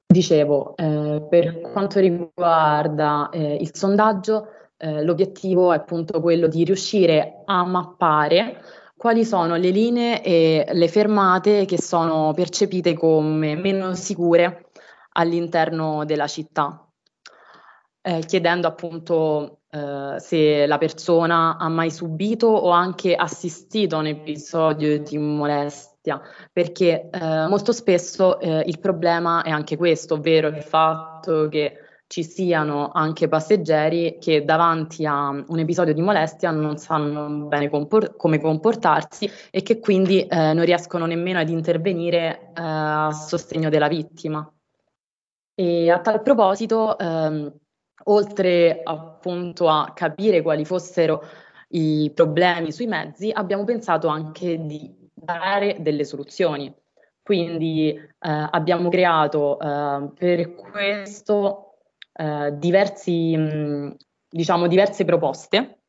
Dicevo, 0.05 0.75
eh, 0.75 1.25
per 1.29 1.61
quanto 1.61 1.99
riguarda 1.99 3.29
eh, 3.31 3.55
il 3.55 3.73
sondaggio, 3.73 4.47
eh, 4.77 5.03
l'obiettivo 5.03 5.71
è 5.71 5.77
appunto 5.77 6.19
quello 6.21 6.47
di 6.47 6.63
riuscire 6.63 7.41
a 7.45 7.63
mappare 7.65 8.61
quali 8.97 9.25
sono 9.25 9.55
le 9.55 9.69
linee 9.69 10.23
e 10.23 10.67
le 10.71 10.87
fermate 10.87 11.65
che 11.65 11.79
sono 11.79 12.33
percepite 12.33 12.93
come 12.93 13.55
meno 13.55 13.93
sicure 13.93 14.69
all'interno 15.11 16.05
della 16.05 16.27
città, 16.27 16.87
eh, 18.01 18.19
chiedendo 18.25 18.67
appunto 18.67 19.59
eh, 19.69 20.15
se 20.19 20.65
la 20.65 20.77
persona 20.77 21.57
ha 21.57 21.69
mai 21.69 21.91
subito 21.91 22.47
o 22.47 22.69
anche 22.69 23.15
assistito 23.15 23.95
a 23.95 23.99
un 23.99 24.07
episodio 24.07 24.99
di 24.99 25.17
molestia, 25.17 26.21
perché 26.51 27.09
eh, 27.09 27.47
molto 27.47 27.71
spesso 27.71 28.39
eh, 28.39 28.63
il 28.65 28.79
problema 28.79 29.43
è 29.43 29.49
anche 29.49 29.77
questo, 29.77 30.15
ovvero 30.15 30.47
il 30.47 30.63
fatto 30.63 31.47
che 31.49 31.79
ci 32.07 32.23
siano 32.23 32.91
anche 32.93 33.27
passeggeri 33.27 34.17
che 34.19 34.45
davanti 34.45 35.05
a 35.05 35.29
un 35.29 35.59
episodio 35.59 35.93
di 35.93 36.01
molestia 36.01 36.51
non 36.51 36.77
sanno 36.77 37.47
bene 37.47 37.69
compor- 37.69 38.15
come 38.15 38.39
comportarsi 38.39 39.29
e 39.49 39.61
che 39.63 39.79
quindi 39.79 40.25
eh, 40.25 40.53
non 40.53 40.63
riescono 40.65 41.05
nemmeno 41.05 41.39
ad 41.39 41.49
intervenire 41.49 42.39
eh, 42.39 42.51
a 42.53 43.11
sostegno 43.11 43.69
della 43.69 43.87
vittima. 43.87 44.47
E 45.57 45.89
a 45.89 45.99
tal 45.99 46.21
proposito, 46.21 46.97
ehm, 46.97 47.51
oltre 48.05 48.81
appunto 48.83 49.67
a 49.69 49.91
capire 49.93 50.41
quali 50.41 50.65
fossero 50.65 51.23
i 51.69 52.11
problemi 52.13 52.71
sui 52.71 52.87
mezzi, 52.87 53.31
abbiamo 53.33 53.63
pensato 53.63 54.07
anche 54.07 54.63
di 54.65 54.93
dare 55.13 55.77
delle 55.79 56.03
soluzioni. 56.03 56.73
Quindi 57.23 57.89
eh, 57.89 58.07
abbiamo 58.19 58.89
creato 58.89 59.59
eh, 59.59 60.09
per 60.15 60.53
questo 60.53 61.65
eh, 62.15 62.57
diversi, 62.57 63.35
mh, 63.35 63.95
diciamo, 64.29 64.67
diverse 64.67 65.05
proposte 65.05 65.79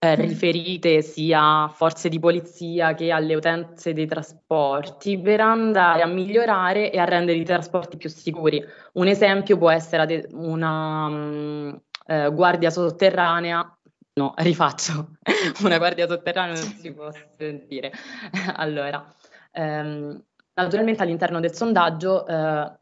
eh, 0.00 0.14
riferite 0.14 1.02
sia 1.02 1.64
a 1.64 1.68
forze 1.68 2.08
di 2.08 2.20
polizia 2.20 2.94
che 2.94 3.10
alle 3.10 3.34
utenze 3.34 3.92
dei 3.92 4.06
trasporti 4.06 5.18
per 5.18 5.40
andare 5.40 6.02
a 6.02 6.06
migliorare 6.06 6.92
e 6.92 6.98
a 6.98 7.04
rendere 7.04 7.38
i 7.38 7.44
trasporti 7.44 7.96
più 7.96 8.08
sicuri. 8.08 8.62
Un 8.92 9.08
esempio 9.08 9.58
può 9.58 9.70
essere 9.70 10.28
una 10.32 11.08
mh, 11.08 11.82
eh, 12.06 12.30
guardia 12.32 12.70
sotterranea 12.70 13.72
No, 14.18 14.34
rifaccio. 14.38 15.10
Una 15.62 15.78
guardia 15.78 16.08
sotterranea 16.08 16.54
non 16.54 16.72
si 16.72 16.92
può 16.92 17.08
sentire. 17.36 17.92
allora, 18.56 19.06
ehm, 19.52 20.20
naturalmente 20.54 21.02
all'interno 21.02 21.38
del 21.38 21.54
sondaggio 21.54 22.26
eh, 22.26 22.78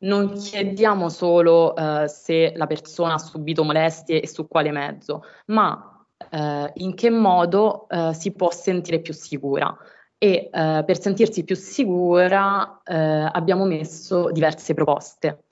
non 0.00 0.32
chiediamo 0.32 1.08
solo 1.08 1.74
uh, 1.76 2.06
se 2.06 2.52
la 2.54 2.66
persona 2.66 3.14
ha 3.14 3.18
subito 3.18 3.64
molestie 3.64 4.20
e 4.20 4.28
su 4.28 4.46
quale 4.46 4.70
mezzo, 4.70 5.24
ma 5.46 6.04
uh, 6.30 6.70
in 6.74 6.94
che 6.94 7.10
modo 7.10 7.86
uh, 7.88 8.12
si 8.12 8.32
può 8.32 8.50
sentire 8.50 9.00
più 9.00 9.12
sicura. 9.12 9.76
E 10.22 10.50
per 10.52 11.00
sentirsi 11.00 11.44
più 11.44 11.56
sicura 11.56 12.82
abbiamo 12.84 13.64
messo 13.64 14.30
diverse 14.30 14.74
proposte. 14.74 15.44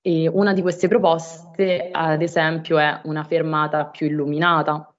E 0.00 0.28
una 0.28 0.52
di 0.52 0.62
queste 0.62 0.86
proposte, 0.86 1.88
ad 1.90 2.22
esempio, 2.22 2.78
è 2.78 3.00
una 3.06 3.24
fermata 3.24 3.86
più 3.86 4.06
illuminata, 4.06 4.94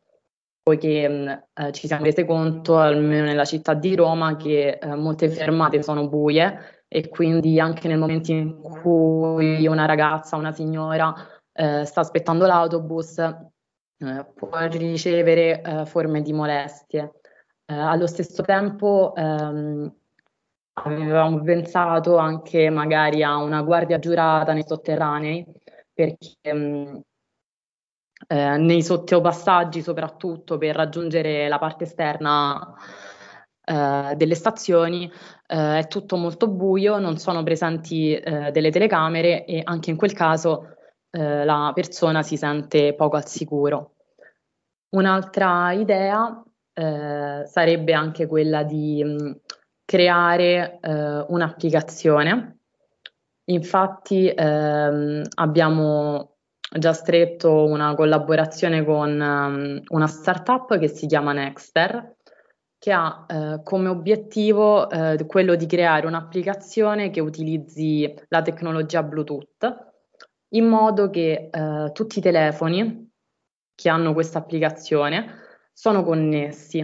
poiché 0.62 1.08
mh, 1.08 1.72
ci 1.72 1.88
siamo 1.88 2.04
resi 2.04 2.26
conto, 2.26 2.80
almeno 2.80 3.24
nella 3.24 3.46
città 3.46 3.76
di 3.76 3.96
Roma, 3.96 4.36
che 4.36 4.78
molte 4.84 5.30
fermate 5.30 5.82
sono 5.84 6.10
buie 6.10 6.81
e 6.94 7.08
quindi 7.08 7.58
anche 7.58 7.88
nel 7.88 7.98
momento 7.98 8.34
in 8.34 8.60
cui 8.60 9.66
una 9.66 9.86
ragazza, 9.86 10.36
una 10.36 10.52
signora 10.52 11.16
eh, 11.54 11.86
sta 11.86 12.02
aspettando 12.02 12.46
l'autobus 12.46 13.18
eh, 13.18 14.26
può 14.36 14.50
ricevere 14.68 15.62
eh, 15.62 15.86
forme 15.86 16.22
di 16.22 16.34
molestie. 16.34 17.14
Eh, 17.64 17.74
allo 17.74 18.08
stesso 18.08 18.44
tempo 18.44 19.14
ehm, 19.16 19.90
avevamo 20.74 21.42
pensato 21.42 22.18
anche 22.18 22.70
magari 22.70 23.24
a 23.24 23.38
una 23.38 23.62
guardia 23.62 23.98
giurata 23.98 24.52
nei 24.52 24.66
sotterranei 24.68 25.46
perché 25.94 26.36
ehm, 26.42 27.02
eh, 28.28 28.58
nei 28.58 28.84
sottopassaggi 28.84 29.82
soprattutto 29.82 30.58
per 30.58 30.76
raggiungere 30.76 31.48
la 31.48 31.58
parte 31.58 31.86
esterna 31.86 32.76
eh, 33.64 34.14
delle 34.16 34.36
stazioni 34.36 35.12
eh, 35.48 35.80
è 35.80 35.88
tutto 35.88 36.18
molto 36.18 36.48
buio, 36.48 36.98
non 37.00 37.18
sono 37.18 37.44
presenti 37.44 38.14
eh, 38.16 38.52
delle 38.52 38.72
telecamere 38.72 39.46
e 39.46 39.62
anche 39.64 39.90
in 39.92 39.98
quel 39.98 40.14
caso 40.14 40.76
eh, 41.12 41.46
la 41.46 41.72
persona 41.74 42.24
si 42.24 42.38
sente 42.38 42.94
poco 42.96 43.18
al 43.18 43.28
sicuro. 43.28 43.96
Un'altra 44.90 45.72
idea 45.72 46.44
eh, 46.74 47.44
sarebbe 47.46 47.94
anche 47.94 48.28
quella 48.28 48.64
di 48.64 49.04
mh, 49.04 49.24
mm, 49.24 49.32
creare 49.86 50.80
un'applicazione. 51.28 52.60
Infatti 53.46 54.32
ehm, 54.34 55.24
abbiamo 55.36 56.38
già 56.78 56.94
stretto 56.94 57.66
una 57.66 57.94
collaborazione 57.96 58.86
con 58.86 59.20
um, 59.20 59.82
una 59.90 60.08
startup 60.08 60.78
che 60.78 60.88
si 60.88 61.06
chiama 61.06 61.34
Nexter, 61.34 62.16
che 62.82 62.92
ha 62.92 63.26
eh, 63.28 63.62
come 63.64 63.90
obiettivo 63.90 64.90
eh, 64.90 65.24
quello 65.28 65.54
di 65.54 65.68
creare 65.68 66.08
un'applicazione 66.08 67.12
che 67.12 67.20
utilizzi 67.20 68.12
la 68.30 68.42
tecnologia 68.42 69.04
Bluetooth 69.04 69.92
in 70.56 70.66
modo 70.66 71.12
che 71.12 71.50
eh, 71.52 71.92
tutti 71.94 72.18
i 72.18 72.24
telefoni 72.24 73.08
che 73.76 73.88
hanno 73.88 74.14
questa 74.14 74.40
applicazione 74.40 75.28
sono 75.72 76.04
connessi. 76.04 76.80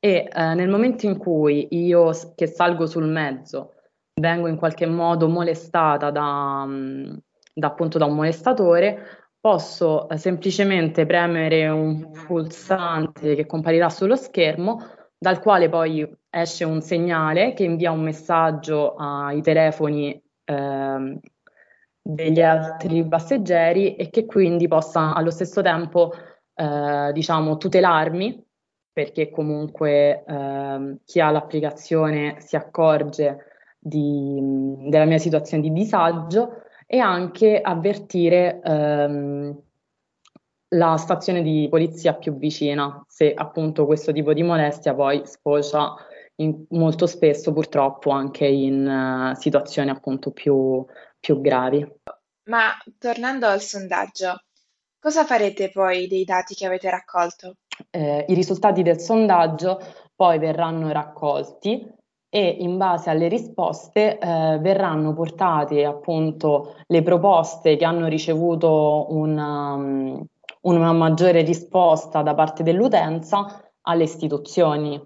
E 0.00 0.28
eh, 0.28 0.54
nel 0.54 0.68
momento 0.68 1.06
in 1.06 1.16
cui 1.16 1.68
io 1.70 2.10
che 2.34 2.48
salgo 2.48 2.86
sul 2.86 3.06
mezzo 3.06 3.74
vengo 4.20 4.48
in 4.48 4.56
qualche 4.56 4.86
modo 4.86 5.28
molestata 5.28 6.10
da, 6.10 6.64
mm, 6.66 7.14
da 7.54 7.68
appunto 7.68 7.98
da 7.98 8.06
un 8.06 8.16
molestatore 8.16 9.28
posso 9.38 10.08
eh, 10.08 10.16
semplicemente 10.16 11.06
premere 11.06 11.68
un 11.68 12.10
pulsante 12.10 13.36
che 13.36 13.46
comparirà 13.46 13.88
sullo 13.88 14.16
schermo 14.16 14.96
dal 15.18 15.40
quale 15.40 15.68
poi 15.68 16.08
esce 16.30 16.64
un 16.64 16.80
segnale 16.80 17.52
che 17.52 17.64
invia 17.64 17.90
un 17.90 18.02
messaggio 18.02 18.94
ai 18.94 19.42
telefoni 19.42 20.22
eh, 20.44 21.20
degli 22.00 22.40
altri 22.40 23.06
passeggeri 23.06 23.96
e 23.96 24.10
che 24.10 24.24
quindi 24.24 24.68
possa 24.68 25.14
allo 25.14 25.30
stesso 25.30 25.60
tempo 25.60 26.12
eh, 26.54 27.10
diciamo 27.12 27.56
tutelarmi 27.56 28.46
perché 28.92 29.30
comunque 29.30 30.24
eh, 30.24 30.98
chi 31.04 31.20
ha 31.20 31.30
l'applicazione 31.30 32.36
si 32.40 32.56
accorge 32.56 33.46
di, 33.78 34.38
della 34.88 35.04
mia 35.04 35.18
situazione 35.18 35.62
di 35.62 35.72
disagio 35.72 36.62
e 36.86 36.98
anche 36.98 37.60
avvertire 37.60 38.60
ehm, 38.62 39.62
la 40.70 40.96
stazione 40.96 41.42
di 41.42 41.66
polizia 41.70 42.14
più 42.14 42.36
vicina, 42.36 43.02
se 43.08 43.32
appunto 43.32 43.86
questo 43.86 44.12
tipo 44.12 44.32
di 44.32 44.42
molestia 44.42 44.94
poi 44.94 45.22
sfocia 45.24 45.94
in, 46.36 46.64
molto 46.70 47.06
spesso 47.06 47.52
purtroppo 47.52 48.10
anche 48.10 48.46
in 48.46 48.86
uh, 48.86 49.38
situazioni 49.38 49.90
appunto 49.90 50.30
più, 50.30 50.84
più 51.18 51.40
gravi. 51.40 51.86
Ma 52.44 52.70
tornando 52.98 53.46
al 53.46 53.60
sondaggio, 53.60 54.42
cosa 54.98 55.24
farete 55.24 55.70
poi 55.70 56.06
dei 56.06 56.24
dati 56.24 56.54
che 56.54 56.66
avete 56.66 56.90
raccolto? 56.90 57.56
Eh, 57.90 58.24
I 58.28 58.34
risultati 58.34 58.82
del 58.82 59.00
sondaggio 59.00 59.80
poi 60.14 60.38
verranno 60.38 60.90
raccolti 60.90 61.96
e 62.30 62.56
in 62.60 62.76
base 62.76 63.08
alle 63.08 63.28
risposte 63.28 64.18
eh, 64.18 64.58
verranno 64.60 65.14
portate 65.14 65.84
appunto 65.84 66.76
le 66.86 67.02
proposte 67.02 67.76
che 67.76 67.84
hanno 67.84 68.06
ricevuto 68.06 69.06
una, 69.10 69.72
um, 69.74 70.26
una 70.62 70.92
maggiore 70.92 71.42
risposta 71.42 72.22
da 72.22 72.34
parte 72.34 72.62
dell'utenza 72.62 73.62
alle 73.82 74.04
istituzioni, 74.04 75.00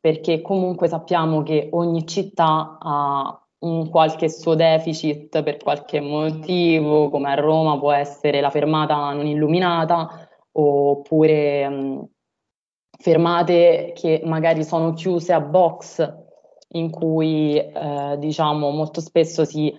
perché 0.00 0.40
comunque 0.40 0.88
sappiamo 0.88 1.42
che 1.42 1.68
ogni 1.72 2.06
città 2.06 2.78
ha 2.80 3.42
un 3.60 3.88
qualche 3.90 4.28
suo 4.28 4.54
deficit 4.54 5.42
per 5.42 5.58
qualche 5.58 6.00
motivo, 6.00 7.08
come 7.10 7.30
a 7.30 7.34
Roma 7.34 7.78
può 7.78 7.92
essere 7.92 8.40
la 8.40 8.50
fermata 8.50 9.12
non 9.12 9.26
illuminata 9.26 10.28
oppure 10.52 11.68
mh, 11.68 12.08
fermate 12.98 13.92
che 13.94 14.22
magari 14.24 14.64
sono 14.64 14.92
chiuse 14.92 15.32
a 15.32 15.40
box 15.40 16.20
in 16.74 16.90
cui 16.90 17.56
eh, 17.56 18.16
diciamo 18.18 18.70
molto 18.70 19.00
spesso 19.00 19.44
si 19.44 19.72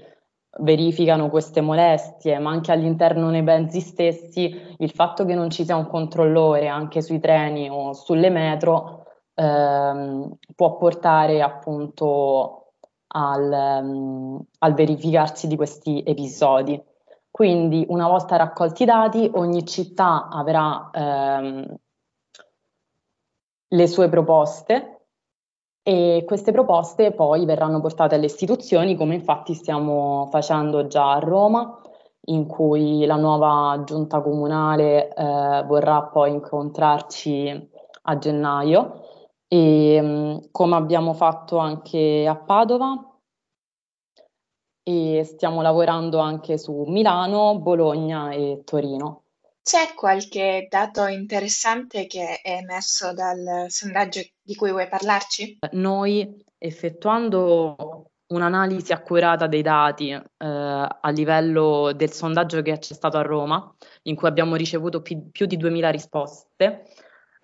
verificano 0.60 1.30
queste 1.30 1.62
molestie, 1.62 2.38
ma 2.40 2.52
anche 2.52 2.72
all'interno 2.72 3.32
dei 3.32 3.42
mezzi 3.42 3.80
stessi 3.80 4.76
il 4.78 4.92
fatto 4.92 5.26
che 5.26 5.34
non 5.34 5.50
ci 5.50 5.66
sia 5.66 5.76
un 5.76 5.88
controllore 5.88 6.68
anche 6.68 7.02
sui 7.02 7.20
treni 7.20 7.70
o 7.70 7.94
sulle 7.94 8.30
metro 8.30 9.06
ehm, 9.34 10.38
può 10.56 10.78
portare 10.78 11.42
appunto 11.42 12.74
al, 13.08 13.82
um, 13.84 14.44
al 14.60 14.74
verificarsi 14.74 15.48
di 15.48 15.56
questi 15.56 16.04
episodi. 16.06 16.82
Quindi 17.30 17.86
una 17.90 18.08
volta 18.08 18.36
raccolti 18.36 18.84
i 18.84 18.86
dati 18.86 19.30
ogni 19.34 19.66
città 19.66 20.28
avrà 20.30 20.90
ehm, 20.92 21.76
le 23.70 23.88
sue 23.88 24.08
proposte 24.08 25.03
e 25.84 26.24
queste 26.26 26.54
proposte 26.54 27.12
poi 27.12 27.46
verranno 27.46 27.82
portate 27.82 28.16
alle 28.16 28.26
istituzioni, 28.26 28.96
come 28.96 29.16
infatti 29.16 29.54
stiamo 29.54 30.30
facendo 30.32 30.88
già 30.88 31.12
a 31.12 31.20
Roma, 31.20 31.82
in 32.28 32.48
cui 32.48 33.06
la 33.06 33.18
nuova 33.18 33.84
giunta 33.84 34.22
comunale 34.22 35.14
eh, 35.14 35.64
vorrà 35.68 36.04
poi 36.04 36.32
incontrarci 36.32 37.70
a 38.04 38.18
gennaio 38.18 39.02
e 39.48 40.00
mm, 40.02 40.38
come 40.52 40.76
abbiamo 40.76 41.14
fatto 41.14 41.58
anche 41.58 42.26
a 42.28 42.36
Padova 42.38 43.20
e 44.84 45.24
stiamo 45.26 45.62
lavorando 45.62 46.20
anche 46.20 46.58
su 46.58 46.84
Milano, 46.88 47.60
Bologna 47.60 48.32
e 48.32 48.62
Torino. 48.64 49.24
C'è 49.62 49.94
qualche 49.96 50.68
dato 50.70 51.08
interessante 51.08 52.06
che 52.08 52.42
è 52.42 52.58
emerso 52.58 53.14
dal 53.14 53.66
sondaggio 53.70 54.22
di 54.44 54.56
cui 54.56 54.72
vuoi 54.72 54.88
parlarci? 54.88 55.60
Noi, 55.72 56.44
effettuando 56.58 58.10
un'analisi 58.28 58.92
accurata 58.92 59.48
dei 59.48 59.62
dati 59.62 60.10
eh, 60.10 60.22
a 60.38 61.10
livello 61.10 61.92
del 61.96 62.12
sondaggio 62.12 62.62
che 62.62 62.78
c'è 62.78 62.94
stato 62.94 63.18
a 63.18 63.22
Roma, 63.22 63.74
in 64.04 64.16
cui 64.16 64.28
abbiamo 64.28 64.56
ricevuto 64.56 65.02
più, 65.02 65.32
più 65.32 65.46
di 65.46 65.58
2000 65.58 65.90
risposte, 65.90 66.84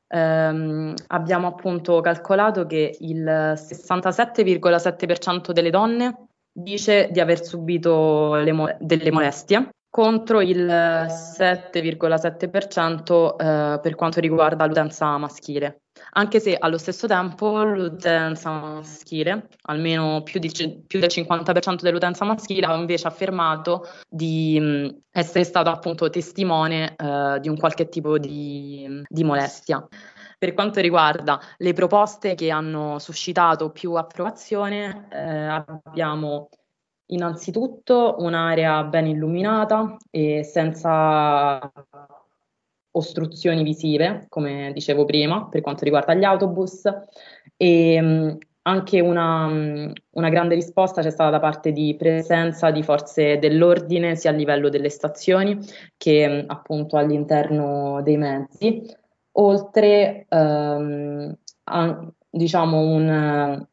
ehm, 0.08 0.94
abbiamo 1.08 1.48
appunto 1.48 2.00
calcolato 2.02 2.66
che 2.66 2.98
il 3.00 3.24
67,7% 3.24 5.52
delle 5.52 5.70
donne 5.70 6.28
dice 6.52 7.10
di 7.12 7.20
aver 7.20 7.44
subito 7.44 8.42
mo- 8.52 8.76
delle 8.80 9.12
molestie 9.12 9.70
contro 9.90 10.42
il 10.42 10.66
7,7% 10.66 13.38
eh, 13.38 13.80
per 13.80 13.96
quanto 13.96 14.20
riguarda 14.20 14.66
l'utenza 14.66 15.16
maschile, 15.18 15.84
anche 16.12 16.40
se 16.40 16.56
allo 16.58 16.78
stesso 16.78 17.08
tempo 17.08 17.64
l'utenza 17.64 18.52
maschile, 18.52 19.48
almeno 19.64 20.22
più, 20.24 20.40
di, 20.40 20.52
più 20.88 21.00
del 21.00 21.10
50% 21.10 21.82
dell'utenza 21.82 22.26
maschile, 22.26 22.66
ha 22.66 22.76
invece 22.76 23.08
affermato 23.08 23.88
di 24.08 24.60
mh, 24.60 25.02
essere 25.12 25.44
stato 25.44 25.70
appunto 25.70 26.10
testimone 26.10 26.96
eh, 26.96 27.40
di 27.40 27.50
un 27.50 27.58
qualche 27.58 27.90
tipo 27.90 28.18
di, 28.18 29.04
di 29.08 29.24
molestia. 29.24 29.86
Per 30.38 30.54
quanto 30.54 30.80
riguarda 30.80 31.40
le 31.58 31.74
proposte 31.74 32.34
che 32.36 32.50
hanno 32.50 32.98
suscitato 33.00 33.72
più 33.72 33.94
approvazione, 33.96 35.08
eh, 35.12 35.20
abbiamo 35.20 36.50
Innanzitutto 37.12 38.18
un'area 38.20 38.84
ben 38.84 39.08
illuminata 39.08 39.98
e 40.12 40.44
senza 40.44 41.60
ostruzioni 42.92 43.64
visive, 43.64 44.26
come 44.30 44.72
dicevo 44.74 45.06
prima, 45.06 45.48
per 45.48 45.62
quanto 45.62 45.84
riguarda 45.84 46.14
gli 46.14 46.24
autobus. 46.24 46.84
E 47.58 48.02
mh, 48.02 48.38
anche 48.64 49.00
una, 49.00 49.46
una, 50.12 50.30
grande 50.30 50.56
risposta 50.56 51.02
c'è 51.02 51.10
stata 51.10 51.32
da 51.32 51.40
parte 51.40 51.72
di 51.72 51.96
presenza 51.98 52.72
di 52.72 52.84
forze 52.84 53.40
dell'ordine 53.40 54.16
sia 54.16 54.32
a 54.32 54.34
livello 54.34 54.70
delle 54.70 54.90
stazioni 54.90 55.58
che 55.98 56.44
appunto 56.46 56.98
all'interno 56.98 58.02
dei 58.04 58.18
mezzi, 58.18 58.82
oltre 59.34 60.26
ehm, 60.30 61.38
a 61.64 62.12
diciamo 62.30 62.80
un, 62.80 63.68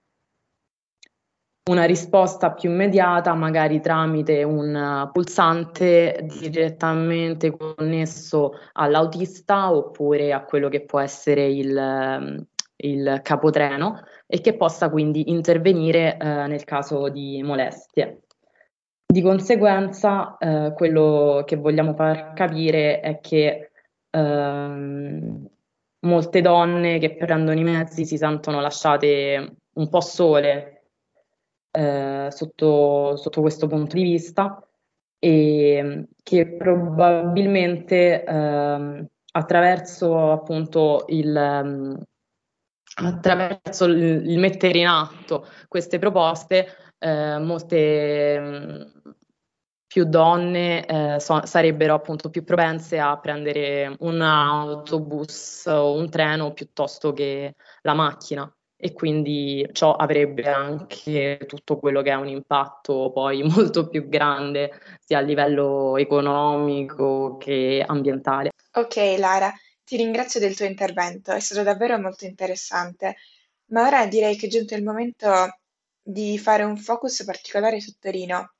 una 1.69 1.85
risposta 1.85 2.53
più 2.53 2.71
immediata, 2.71 3.35
magari 3.35 3.81
tramite 3.81 4.45
un 4.45 5.09
pulsante 5.13 6.27
direttamente 6.39 7.51
connesso 7.51 8.53
all'autista 8.73 9.73
oppure 9.73 10.33
a 10.33 10.45
quello 10.45 10.69
che 10.69 10.85
può 10.85 11.01
essere 11.01 11.47
il, 11.47 12.47
il 12.77 13.21
capotreno 13.23 14.01
e 14.29 14.41
che 14.41 14.55
possa 14.55 14.91
quindi 14.91 15.31
intervenire 15.31 16.17
eh, 16.17 16.47
nel 16.47 16.63
caso 16.65 17.09
di 17.09 17.43
molestie. 17.43 18.21
Di 19.05 19.23
conseguenza, 19.23 20.37
eh, 20.39 20.73
quello 20.73 21.43
che 21.45 21.57
vogliamo 21.57 21.95
far 21.95 22.33
capire 22.35 23.01
è 23.01 23.21
che 23.21 23.71
ehm, 24.11 25.49
molte 26.07 26.41
donne 26.41 26.99
che 26.99 27.17
prendono 27.17 27.59
i 27.59 27.65
mezzi 27.65 28.05
si 28.05 28.17
sentono 28.17 28.61
lasciate 28.61 29.57
un 29.75 29.89
po' 29.89 30.01
sole 30.01 30.76
eh, 31.77 32.29
sotto, 32.31 33.17
sotto, 33.17 33.41
questo 33.43 33.67
punto 33.67 33.97
di 33.97 34.03
vista 34.03 34.67
e 35.19 36.09
che 36.23 36.57
probabilmente 36.57 38.25
eh, 38.25 39.07
attraverso 39.33 40.33
appunto 40.33 41.05
il, 41.09 42.07
attraverso 42.95 43.85
il, 43.85 44.39
mettere 44.39 44.79
in 44.79 44.87
atto 44.87 45.47
queste 45.69 45.99
proposte 45.99 46.67
eh, 46.99 47.39
molte 47.39 48.93
più 49.87 50.05
donne 50.05 50.87
eh, 50.87 51.21
so, 51.21 51.45
sarebbero 51.45 51.95
appunto 51.95 52.31
più 52.31 52.43
propense 52.43 52.99
a 52.99 53.19
prendere 53.19 53.95
un 54.01 54.23
autobus 54.23 55.67
o 55.67 55.95
un 55.95 56.09
treno 56.09 56.53
piuttosto 56.55 57.13
che 57.13 57.55
la 57.83 57.93
macchina 57.93 58.51
e 58.77 58.93
quindi 58.93 59.67
ciò 59.73 59.95
avrebbe 59.95 60.51
anche 60.51 61.39
tutto 61.47 61.79
quello 61.79 62.03
che 62.03 62.11
è 62.11 62.15
un 62.15 62.29
impatto 62.29 63.11
poi 63.11 63.43
molto 63.49 63.89
più 63.89 64.09
grande 64.09 64.71
sia 65.01 65.19
a 65.19 65.23
livello 65.23 65.97
economico 65.97 67.37
che 67.39 67.83
ambientale. 67.87 68.51
Ok 68.73 68.97
Lara, 69.19 69.53
ti 69.83 69.97
ringrazio 69.97 70.41
del 70.41 70.55
tuo 70.55 70.67
intervento, 70.67 71.33
è 71.33 71.41
stato 71.41 71.63
davvero 71.63 71.99
molto 71.99 72.27
interessante, 72.27 73.17
ma 73.67 73.87
ora 73.87 74.07
direi 74.07 74.37
che 74.37 74.47
è 74.47 74.51
giunto 74.51 74.75
il 74.75 74.83
momento 74.83 75.59
di 76.03 76.39
fare 76.39 76.63
un 76.63 76.77
focus 76.77 77.25
particolare 77.25 77.81
su 77.81 77.95
Torino. 77.99 78.53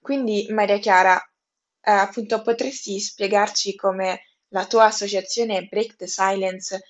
Quindi 0.00 0.46
Maria 0.50 0.78
Chiara, 0.78 1.16
eh, 1.18 1.90
appunto 1.90 2.40
potresti 2.42 2.98
spiegarci 2.98 3.74
come 3.74 4.22
la 4.48 4.66
tua 4.66 4.86
associazione 4.86 5.66
Break 5.66 5.96
the 5.96 6.06
Silence 6.06 6.80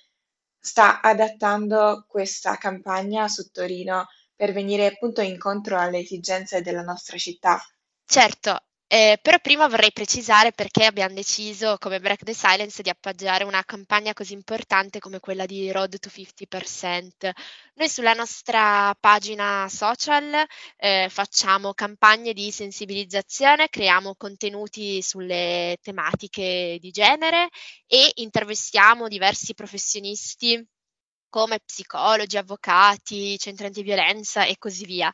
sta 0.61 1.01
adattando 1.01 2.05
questa 2.07 2.55
campagna 2.55 3.27
su 3.27 3.49
Torino 3.49 4.07
per 4.35 4.53
venire 4.53 4.85
appunto 4.85 5.21
incontro 5.21 5.77
alle 5.77 5.99
esigenze 5.99 6.61
della 6.61 6.83
nostra 6.83 7.17
città. 7.17 7.59
Certo, 8.05 8.57
Eh, 8.93 9.17
però 9.21 9.39
prima 9.39 9.69
vorrei 9.69 9.93
precisare 9.93 10.51
perché 10.51 10.83
abbiamo 10.83 11.13
deciso 11.15 11.77
come 11.79 12.01
Break 12.01 12.23
the 12.25 12.33
Silence 12.33 12.81
di 12.81 12.89
appoggiare 12.89 13.45
una 13.45 13.63
campagna 13.63 14.11
così 14.13 14.33
importante 14.33 14.99
come 14.99 15.21
quella 15.21 15.45
di 15.45 15.71
Road 15.71 15.97
to 15.97 16.09
50%. 16.09 17.31
Noi 17.75 17.87
sulla 17.87 18.11
nostra 18.11 18.93
pagina 18.99 19.65
social 19.69 20.45
eh, 20.75 21.07
facciamo 21.09 21.73
campagne 21.73 22.33
di 22.33 22.51
sensibilizzazione, 22.51 23.69
creiamo 23.69 24.15
contenuti 24.17 25.01
sulle 25.01 25.77
tematiche 25.81 26.77
di 26.81 26.91
genere 26.91 27.47
e 27.87 28.11
intervistiamo 28.15 29.07
diversi 29.07 29.53
professionisti 29.53 30.61
come 31.29 31.59
psicologi, 31.65 32.35
avvocati, 32.37 33.37
centri 33.39 33.67
antiviolenza 33.67 34.43
e 34.43 34.57
così 34.57 34.83
via. 34.85 35.09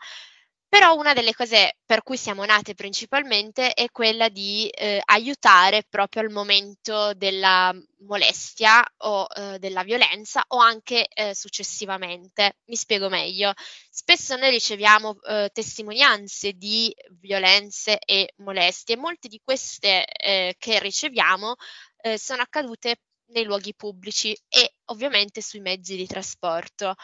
Però 0.70 0.96
una 0.96 1.14
delle 1.14 1.34
cose 1.34 1.78
per 1.86 2.04
cui 2.04 2.18
siamo 2.18 2.44
nate 2.44 2.74
principalmente 2.76 3.74
è 3.74 3.90
quella 3.90 4.28
di 4.28 4.68
eh, 4.68 5.02
aiutare 5.06 5.84
proprio 5.88 6.22
al 6.22 6.30
momento 6.30 7.14
della 7.14 7.74
molestia 8.00 8.84
o 8.98 9.28
eh, 9.34 9.60
della 9.60 9.84
violenza 9.84 10.44
o 10.50 10.58
anche 10.58 11.08
eh, 11.08 11.34
successivamente. 11.34 12.58
Mi 12.66 12.76
spiego 12.76 13.08
meglio. 13.08 13.54
Spesso 13.90 14.36
noi 14.36 14.50
riceviamo 14.50 15.18
eh, 15.22 15.50
testimonianze 15.54 16.52
di 16.54 16.94
violenze 17.22 17.98
e 18.00 18.34
molestie 18.38 18.98
molte 18.98 19.30
di 19.30 19.40
queste 19.42 20.06
eh, 20.06 20.56
che 20.58 20.80
riceviamo 20.80 21.56
eh, 22.02 22.18
sono 22.18 22.42
accadute 22.42 23.00
nei 23.28 23.46
luoghi 23.46 23.74
pubblici 23.74 24.38
e 24.50 24.74
ovviamente 24.86 25.42
sui 25.42 25.62
mezzi 25.62 25.96
di 25.96 26.08
trasporto. 26.08 26.96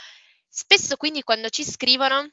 Spesso 0.48 0.98
quindi 0.98 1.24
quando 1.24 1.50
ci 1.50 1.64
scrivono 1.64 2.30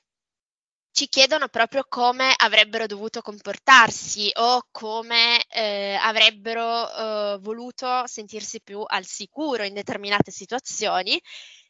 ci 0.92 1.08
chiedono 1.08 1.48
proprio 1.48 1.84
come 1.88 2.32
avrebbero 2.36 2.86
dovuto 2.86 3.22
comportarsi 3.22 4.30
o 4.34 4.66
come 4.70 5.44
eh, 5.48 5.96
avrebbero 6.00 7.34
eh, 7.34 7.38
voluto 7.40 8.06
sentirsi 8.06 8.60
più 8.60 8.82
al 8.86 9.04
sicuro 9.04 9.62
in 9.64 9.74
determinate 9.74 10.30
situazioni 10.30 11.20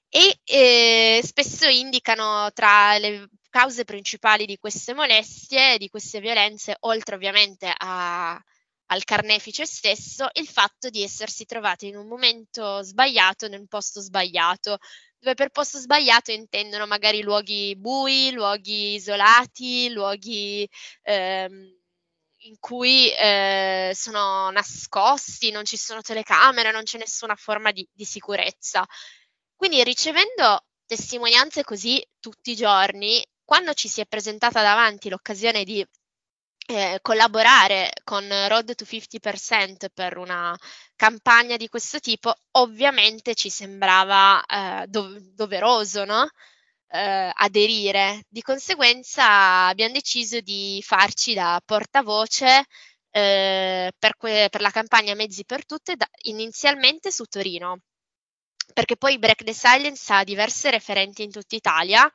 e 0.08 0.40
eh, 0.44 1.20
spesso 1.22 1.68
indicano 1.68 2.50
tra 2.52 2.98
le 2.98 3.28
cause 3.48 3.84
principali 3.84 4.46
di 4.46 4.58
queste 4.58 4.94
molestie, 4.94 5.78
di 5.78 5.88
queste 5.88 6.20
violenze, 6.20 6.76
oltre 6.80 7.14
ovviamente 7.14 7.72
a, 7.76 8.40
al 8.92 9.04
carnefice 9.04 9.66
stesso, 9.66 10.28
il 10.34 10.48
fatto 10.48 10.90
di 10.90 11.02
essersi 11.02 11.44
trovati 11.44 11.86
in 11.86 11.96
un 11.96 12.08
momento 12.08 12.82
sbagliato, 12.82 13.48
nel 13.48 13.68
posto 13.68 14.00
sbagliato, 14.00 14.78
dove 15.18 15.34
per 15.34 15.50
posto 15.50 15.78
sbagliato 15.78 16.32
intendono 16.32 16.86
magari 16.86 17.22
luoghi 17.22 17.76
bui, 17.76 18.32
luoghi 18.32 18.94
isolati, 18.94 19.90
luoghi 19.92 20.68
ehm, 21.02 21.78
in 22.44 22.58
cui 22.58 23.12
eh, 23.14 23.92
sono 23.94 24.50
nascosti, 24.50 25.50
non 25.50 25.64
ci 25.64 25.76
sono 25.76 26.00
telecamere, 26.00 26.72
non 26.72 26.82
c'è 26.84 26.98
nessuna 26.98 27.36
forma 27.36 27.70
di, 27.70 27.86
di 27.92 28.04
sicurezza. 28.04 28.84
Quindi 29.54 29.84
ricevendo 29.84 30.64
testimonianze 30.86 31.62
così 31.62 32.04
tutti 32.18 32.52
i 32.52 32.56
giorni, 32.56 33.22
quando 33.44 33.72
ci 33.74 33.88
si 33.88 34.00
è 34.00 34.06
presentata 34.06 34.62
davanti 34.62 35.08
l'occasione 35.08 35.64
di 35.64 35.86
eh, 36.70 36.98
collaborare 37.02 37.90
con 38.04 38.28
Road 38.48 38.74
to 38.74 38.84
50% 38.84 39.88
per 39.92 40.16
una 40.18 40.56
campagna 40.96 41.56
di 41.56 41.68
questo 41.68 41.98
tipo, 42.00 42.32
ovviamente 42.52 43.34
ci 43.34 43.50
sembrava 43.50 44.42
eh, 44.44 44.86
dov- 44.86 45.18
doveroso, 45.34 46.04
no? 46.04 46.28
eh, 46.88 47.30
aderire. 47.34 48.24
Di 48.28 48.42
conseguenza 48.42 49.66
abbiamo 49.68 49.92
deciso 49.94 50.40
di 50.40 50.82
farci 50.84 51.34
da 51.34 51.60
portavoce 51.64 52.64
eh, 53.10 53.92
per, 53.98 54.16
que- 54.16 54.48
per, 54.50 54.60
la 54.60 54.70
campagna 54.70 55.14
Mezzi 55.14 55.44
per 55.44 55.64
Tutte, 55.66 55.96
da- 55.96 56.08
inizialmente 56.24 57.10
su 57.10 57.24
Torino, 57.24 57.80
perché 58.72 58.96
poi 58.96 59.18
Break 59.18 59.44
the 59.44 59.52
Silence 59.54 60.12
ha 60.12 60.24
diverse 60.24 60.70
referenti 60.70 61.22
in 61.22 61.30
tutta 61.32 61.56
Italia 61.56 62.10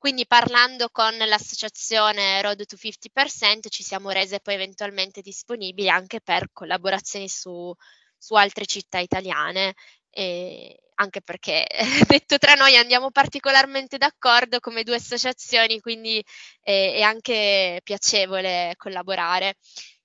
quindi 0.00 0.26
parlando 0.26 0.88
con 0.88 1.14
l'associazione 1.14 2.40
Road 2.40 2.64
to 2.64 2.74
50% 2.74 3.68
ci 3.68 3.82
siamo 3.82 4.08
rese 4.08 4.40
poi 4.40 4.54
eventualmente 4.54 5.20
disponibili 5.20 5.90
anche 5.90 6.22
per 6.22 6.48
collaborazioni 6.54 7.28
su, 7.28 7.70
su 8.16 8.34
altre 8.34 8.64
città 8.64 8.98
italiane. 8.98 9.74
E 10.08 10.80
anche 10.94 11.20
perché 11.20 11.66
detto 12.08 12.38
tra 12.38 12.54
noi 12.54 12.76
andiamo 12.76 13.10
particolarmente 13.10 13.98
d'accordo 13.98 14.58
come 14.58 14.84
due 14.84 14.94
associazioni, 14.96 15.80
quindi 15.80 16.24
è, 16.62 16.94
è 16.94 17.02
anche 17.02 17.80
piacevole 17.84 18.72
collaborare. 18.78 19.56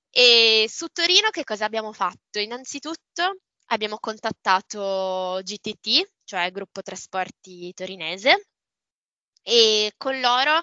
E 0.10 0.66
su 0.70 0.88
Torino 0.88 1.30
che 1.30 1.46
cosa 1.46 1.64
abbiamo 1.64 1.94
fatto? 1.94 2.40
Innanzitutto 2.40 3.38
abbiamo 3.68 3.98
contattato 4.00 5.40
GTT, 5.42 6.06
cioè 6.26 6.52
Gruppo 6.52 6.82
Trasporti 6.82 7.74
Torinese, 7.74 8.48
e 9.48 9.94
con 9.96 10.20
loro 10.20 10.60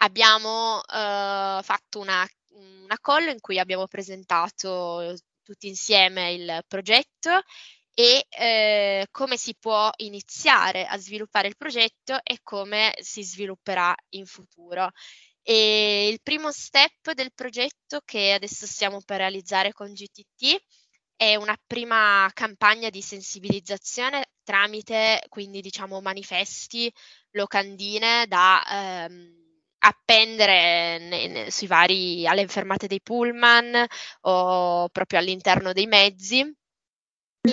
abbiamo 0.00 0.76
uh, 0.76 1.62
fatto 1.62 1.98
una, 2.00 2.28
una 2.50 2.98
call 3.00 3.28
in 3.28 3.40
cui 3.40 3.58
abbiamo 3.58 3.86
presentato 3.86 5.16
tutti 5.42 5.68
insieme 5.68 6.32
il 6.32 6.64
progetto 6.68 7.40
e 7.94 8.26
eh, 8.28 9.06
come 9.10 9.38
si 9.38 9.56
può 9.58 9.90
iniziare 9.96 10.84
a 10.84 10.98
sviluppare 10.98 11.48
il 11.48 11.56
progetto 11.56 12.20
e 12.22 12.40
come 12.42 12.94
si 13.00 13.24
svilupperà 13.24 13.94
in 14.10 14.26
futuro. 14.26 14.90
E 15.42 16.08
il 16.08 16.20
primo 16.22 16.52
step 16.52 17.12
del 17.12 17.32
progetto 17.32 18.02
che 18.04 18.32
adesso 18.32 18.66
stiamo 18.66 19.00
per 19.00 19.18
realizzare 19.18 19.72
con 19.72 19.94
GTT 19.94 20.62
è 21.16 21.36
una 21.36 21.56
prima 21.66 22.30
campagna 22.34 22.90
di 22.90 23.00
sensibilizzazione 23.00 24.26
tramite 24.42 25.24
quindi 25.28 25.60
diciamo 25.60 26.00
manifesti, 26.00 26.92
locandine 27.36 28.26
da 28.26 28.64
ehm, 28.68 29.34
appendere 29.78 30.98
ne, 30.98 31.26
ne, 31.28 31.50
sui 31.50 31.66
vari, 31.66 32.26
alle 32.26 32.48
fermate 32.48 32.86
dei 32.88 33.00
pullman 33.00 33.84
o 34.22 34.88
proprio 34.88 35.18
all'interno 35.20 35.72
dei 35.72 35.86
mezzi 35.86 36.38
in 36.38 36.54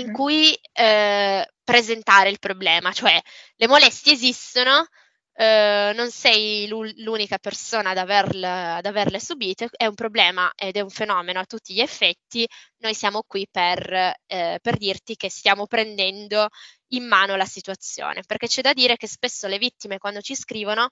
mm-hmm. 0.05 0.13
cui 0.13 0.57
eh, 0.71 1.47
presentare 1.63 2.29
il 2.29 2.39
problema, 2.39 2.91
cioè 2.91 3.19
le 3.55 3.67
molestie 3.67 4.13
esistono, 4.13 4.87
eh, 5.35 5.91
non 5.95 6.11
sei 6.11 6.67
l'unica 6.67 7.37
persona 7.37 7.91
ad, 7.91 7.97
averle, 7.97 8.47
ad 8.47 8.85
averle 8.85 9.19
subite, 9.19 9.69
è 9.71 9.85
un 9.85 9.95
problema 9.95 10.51
ed 10.55 10.75
è 10.77 10.81
un 10.81 10.89
fenomeno 10.89 11.39
a 11.39 11.45
tutti 11.45 11.73
gli 11.73 11.79
effetti, 11.79 12.47
noi 12.77 12.93
siamo 12.93 13.23
qui 13.25 13.47
per, 13.49 14.15
eh, 14.25 14.59
per 14.61 14.77
dirti 14.77 15.15
che 15.15 15.29
stiamo 15.29 15.65
prendendo 15.67 16.49
in 16.95 17.05
mano 17.05 17.35
la 17.35 17.45
situazione, 17.45 18.23
perché 18.25 18.47
c'è 18.47 18.61
da 18.61 18.73
dire 18.73 18.97
che 18.97 19.07
spesso 19.07 19.47
le 19.47 19.57
vittime 19.57 19.97
quando 19.97 20.21
ci 20.21 20.35
scrivono 20.35 20.89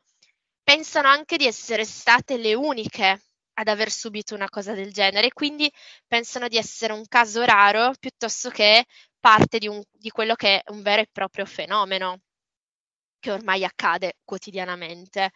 pensano 0.64 1.08
anche 1.08 1.38
di 1.38 1.46
essere 1.46 1.86
state 1.86 2.38
le 2.38 2.54
uniche 2.54 3.24
ad 3.54 3.68
aver 3.68 3.92
subito 3.92 4.34
una 4.36 4.50
cosa 4.50 4.74
del 4.74 4.92
genere, 4.94 5.32
quindi 5.34 5.72
pensano 6.08 6.48
di 6.48 6.58
essere 6.58 6.94
un 6.94 7.06
caso 7.08 7.44
raro 7.44 7.94
piuttosto 8.00 8.50
che 8.50 8.86
parte 9.20 9.60
di, 9.60 9.68
un, 9.68 9.82
di 9.92 10.10
quello 10.10 10.36
che 10.36 10.62
è 10.62 10.72
un 10.72 10.82
vero 10.82 11.02
e 11.02 11.10
proprio 11.12 11.46
fenomeno 11.46 12.22
che 13.20 13.32
ormai 13.32 13.64
accade 13.64 14.18
quotidianamente. 14.24 15.32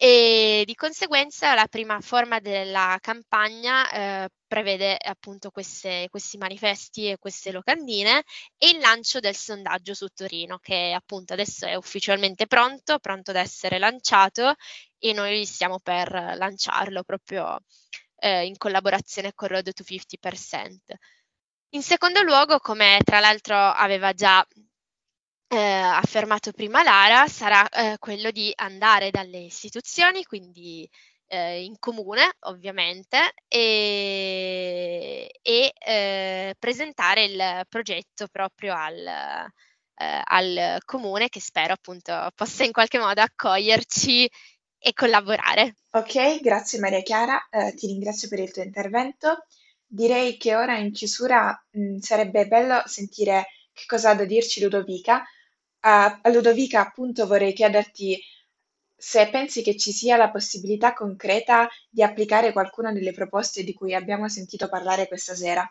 E 0.00 0.62
di 0.64 0.76
conseguenza 0.76 1.54
la 1.54 1.66
prima 1.66 2.00
forma 2.00 2.38
della 2.38 2.96
campagna 3.00 3.90
eh, 3.90 4.28
prevede 4.46 4.96
appunto 4.96 5.50
queste, 5.50 6.06
questi 6.08 6.38
manifesti 6.38 7.08
e 7.10 7.18
queste 7.18 7.50
locandine 7.50 8.22
e 8.56 8.68
il 8.68 8.78
lancio 8.78 9.18
del 9.18 9.34
sondaggio 9.34 9.94
su 9.94 10.06
Torino 10.14 10.58
che 10.58 10.92
appunto 10.94 11.32
adesso 11.32 11.66
è 11.66 11.74
ufficialmente 11.74 12.46
pronto, 12.46 13.00
pronto 13.00 13.32
ad 13.32 13.38
essere 13.38 13.80
lanciato 13.80 14.54
e 14.98 15.12
noi 15.12 15.44
stiamo 15.44 15.80
per 15.80 16.12
lanciarlo 16.12 17.02
proprio 17.02 17.58
eh, 18.18 18.46
in 18.46 18.56
collaborazione 18.56 19.32
con 19.34 19.48
Road 19.48 19.72
to 19.72 19.82
50%. 19.82 20.76
In 21.70 21.82
secondo 21.82 22.22
luogo, 22.22 22.60
come 22.60 23.00
tra 23.04 23.18
l'altro 23.18 23.56
aveva 23.56 24.12
già 24.12 24.46
eh, 25.48 25.56
affermato 25.58 26.52
prima 26.52 26.82
Lara, 26.82 27.26
sarà 27.26 27.68
eh, 27.68 27.96
quello 27.98 28.30
di 28.30 28.52
andare 28.54 29.10
dalle 29.10 29.38
istituzioni, 29.38 30.24
quindi 30.24 30.88
eh, 31.26 31.64
in 31.64 31.78
comune 31.78 32.36
ovviamente, 32.40 33.32
e, 33.48 35.30
e 35.42 35.72
eh, 35.78 36.54
presentare 36.58 37.24
il 37.24 37.66
progetto 37.68 38.28
proprio 38.30 38.74
al, 38.74 39.06
eh, 39.06 40.22
al 40.24 40.78
comune 40.84 41.28
che 41.28 41.40
spero 41.40 41.72
appunto 41.72 42.30
possa 42.34 42.64
in 42.64 42.72
qualche 42.72 42.98
modo 42.98 43.20
accoglierci 43.20 44.30
e 44.78 44.92
collaborare. 44.92 45.74
Ok, 45.90 46.40
grazie 46.40 46.78
Maria 46.78 47.02
Chiara, 47.02 47.48
eh, 47.50 47.74
ti 47.74 47.86
ringrazio 47.88 48.28
per 48.28 48.38
il 48.38 48.52
tuo 48.52 48.62
intervento. 48.62 49.44
Direi 49.84 50.36
che 50.36 50.54
ora 50.54 50.76
in 50.76 50.92
chiusura 50.92 51.58
mh, 51.70 51.98
sarebbe 51.98 52.46
bello 52.46 52.82
sentire 52.84 53.46
che 53.72 53.84
cosa 53.86 54.10
ha 54.10 54.14
da 54.14 54.24
dirci 54.24 54.60
Ludovica, 54.60 55.24
a 55.80 56.20
Ludovica 56.24 56.80
appunto 56.80 57.26
vorrei 57.26 57.52
chiederti 57.52 58.18
se 58.96 59.28
pensi 59.30 59.62
che 59.62 59.76
ci 59.76 59.92
sia 59.92 60.16
la 60.16 60.30
possibilità 60.30 60.92
concreta 60.92 61.68
di 61.88 62.02
applicare 62.02 62.52
qualcuna 62.52 62.92
delle 62.92 63.12
proposte 63.12 63.62
di 63.64 63.72
cui 63.74 63.94
abbiamo 63.94 64.28
sentito 64.28 64.68
parlare 64.68 65.06
questa 65.08 65.34
sera. 65.34 65.64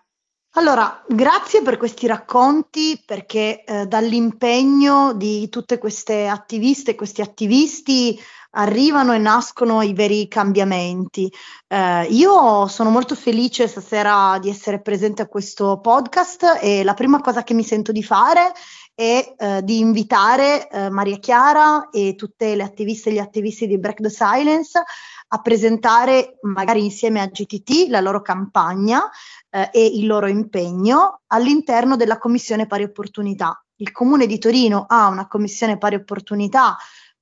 Allora, 0.51 1.03
grazie 1.07 1.61
per 1.61 1.77
questi 1.77 2.07
racconti 2.07 3.01
perché 3.05 3.63
eh, 3.63 3.85
dall'impegno 3.85 5.13
di 5.13 5.49
tutte 5.49 5.77
queste 5.77 6.27
attiviste 6.27 6.91
e 6.91 6.95
questi 6.95 7.21
attivisti 7.21 8.19
arrivano 8.51 9.13
e 9.13 9.19
nascono 9.19 9.83
i 9.83 9.93
veri 9.93 10.27
cambiamenti. 10.27 11.31
Eh, 11.67 12.07
io 12.09 12.65
sono 12.67 12.89
molto 12.89 13.13
felice 13.13 13.67
stasera 13.67 14.39
di 14.39 14.49
essere 14.49 14.81
presente 14.81 15.21
a 15.21 15.27
questo 15.27 15.79
podcast 15.79 16.57
e 16.59 16.83
la 16.83 16.95
prima 16.95 17.21
cosa 17.21 17.43
che 17.43 17.53
mi 17.53 17.63
sento 17.63 17.91
di 17.91 18.01
fare 18.01 18.51
è 18.95 19.35
eh, 19.37 19.61
di 19.63 19.77
invitare 19.77 20.67
eh, 20.69 20.89
Maria 20.89 21.19
Chiara 21.19 21.89
e 21.91 22.15
tutte 22.15 22.55
le 22.55 22.63
attiviste 22.63 23.09
e 23.09 23.13
gli 23.13 23.19
attivisti 23.19 23.67
di 23.67 23.77
Break 23.77 24.01
the 24.01 24.09
Silence 24.09 24.81
a 25.29 25.41
presentare 25.41 26.39
magari 26.41 26.83
insieme 26.83 27.21
a 27.21 27.27
GTT 27.27 27.89
la 27.89 27.99
loro 27.99 28.21
campagna 28.21 29.07
eh, 29.49 29.69
e 29.71 29.85
il 29.85 30.05
loro 30.05 30.27
impegno 30.27 31.21
all'interno 31.27 31.95
della 31.95 32.17
Commissione 32.17 32.67
Pari 32.67 32.83
Opportunità. 32.83 33.61
Il 33.77 33.91
Comune 33.91 34.25
di 34.25 34.39
Torino 34.39 34.85
ha 34.87 35.07
una 35.07 35.27
Commissione 35.27 35.77
Pari 35.77 35.95
Opportunità 35.95 36.75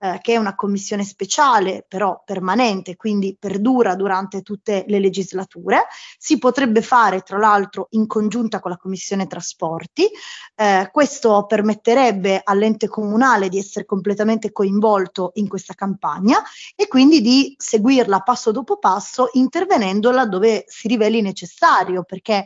eh, 0.05 0.19
che 0.21 0.33
è 0.33 0.37
una 0.37 0.55
commissione 0.55 1.03
speciale, 1.03 1.83
però 1.87 2.21
permanente, 2.23 2.95
quindi 2.95 3.35
perdura 3.39 3.95
durante 3.95 4.41
tutte 4.41 4.85
le 4.87 4.99
legislature. 4.99 5.87
Si 6.17 6.37
potrebbe 6.37 6.81
fare, 6.81 7.21
tra 7.21 7.37
l'altro, 7.37 7.87
in 7.91 8.05
congiunta 8.05 8.59
con 8.59 8.71
la 8.71 8.77
commissione 8.77 9.25
trasporti. 9.25 10.07
Eh, 10.55 10.89
questo 10.91 11.45
permetterebbe 11.47 12.41
all'ente 12.43 12.87
comunale 12.87 13.49
di 13.49 13.57
essere 13.57 13.85
completamente 13.85 14.51
coinvolto 14.51 15.31
in 15.35 15.47
questa 15.47 15.73
campagna 15.73 16.41
e 16.75 16.87
quindi 16.87 17.21
di 17.21 17.55
seguirla 17.57 18.19
passo 18.19 18.51
dopo 18.51 18.77
passo, 18.77 19.29
intervenendo 19.33 20.11
laddove 20.11 20.65
si 20.67 20.87
riveli 20.87 21.21
necessario, 21.21 22.03
perché 22.03 22.45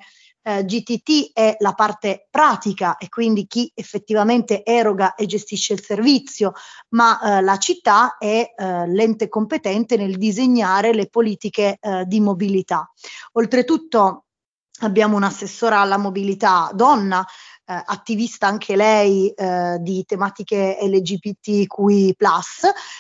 eh, 0.50 0.66
GTT 0.66 1.32
è 1.34 1.56
la 1.60 1.74
parte 1.74 2.28
pratica 2.30 2.98
e 2.98 3.08
quindi 3.08 3.46
chi 3.46 3.72
effettivamente 3.76 4.66
eroga 4.66 5.14
e 5.14 5.28
gestisce 5.28 5.74
il 5.74 5.84
servizio, 5.84 6.54
ma 6.90 7.20
eh, 7.38 7.42
la 7.42 7.58
città 7.58 8.18
è 8.18 8.54
eh, 8.56 8.88
l'ente 8.88 9.30
competente 9.30 9.96
nel 9.96 10.18
disegnare 10.18 10.92
le 10.94 11.08
politiche 11.08 11.78
eh, 11.80 12.04
di 12.06 12.20
mobilità. 12.20 12.92
Oltretutto 13.34 14.26
abbiamo 14.80 15.18
un'assessora 15.18 15.82
alla 15.82 15.98
mobilità 15.98 16.72
donna 16.74 17.26
eh, 17.70 17.84
attivista 17.86 18.48
anche 18.48 18.76
lei 18.76 19.30
eh, 19.30 19.78
di 19.80 20.04
tematiche 20.04 20.80
LGBTQI, 20.82 22.16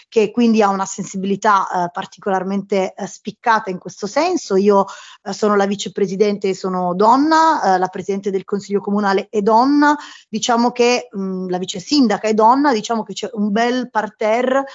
che 0.08 0.30
quindi 0.30 0.62
ha 0.62 0.70
una 0.70 0.86
sensibilità 0.86 1.68
eh, 1.68 1.90
particolarmente 1.92 2.94
eh, 2.94 3.08
spiccata 3.08 3.72
in 3.72 3.80
questo 3.80 4.06
senso. 4.06 4.58
Io 4.58 4.86
eh, 5.24 5.34
sono 5.34 5.56
la 5.56 5.66
vicepresidente 5.66 6.54
sono 6.54 6.94
donna, 6.94 7.64
eh, 7.64 7.78
la 7.80 7.88
presidente 7.88 8.30
del 8.30 8.46
consiglio 8.46 8.80
comunale 8.80 9.26
è 9.32 9.42
donna, 9.42 9.98
diciamo 10.30 10.72
che 10.72 11.08
mh, 11.12 11.20
mm, 11.20 11.50
la 11.50 11.58
vice 11.58 11.80
sindaca 11.80 12.28
è 12.28 12.36
donna, 12.36 12.72
diciamo 12.72 13.02
che 13.02 13.14
c'è 13.14 13.30
un 13.34 13.52
bel 13.52 13.90
parterre 13.90 14.66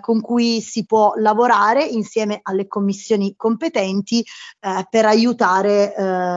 con 0.00 0.20
cui 0.20 0.60
si 0.60 0.86
può 0.86 1.12
lavorare 1.16 1.84
insieme 1.84 2.38
alle 2.42 2.68
commissioni 2.68 3.34
competenti 3.36 4.24
per 4.88 5.04
aiutare 5.04 5.92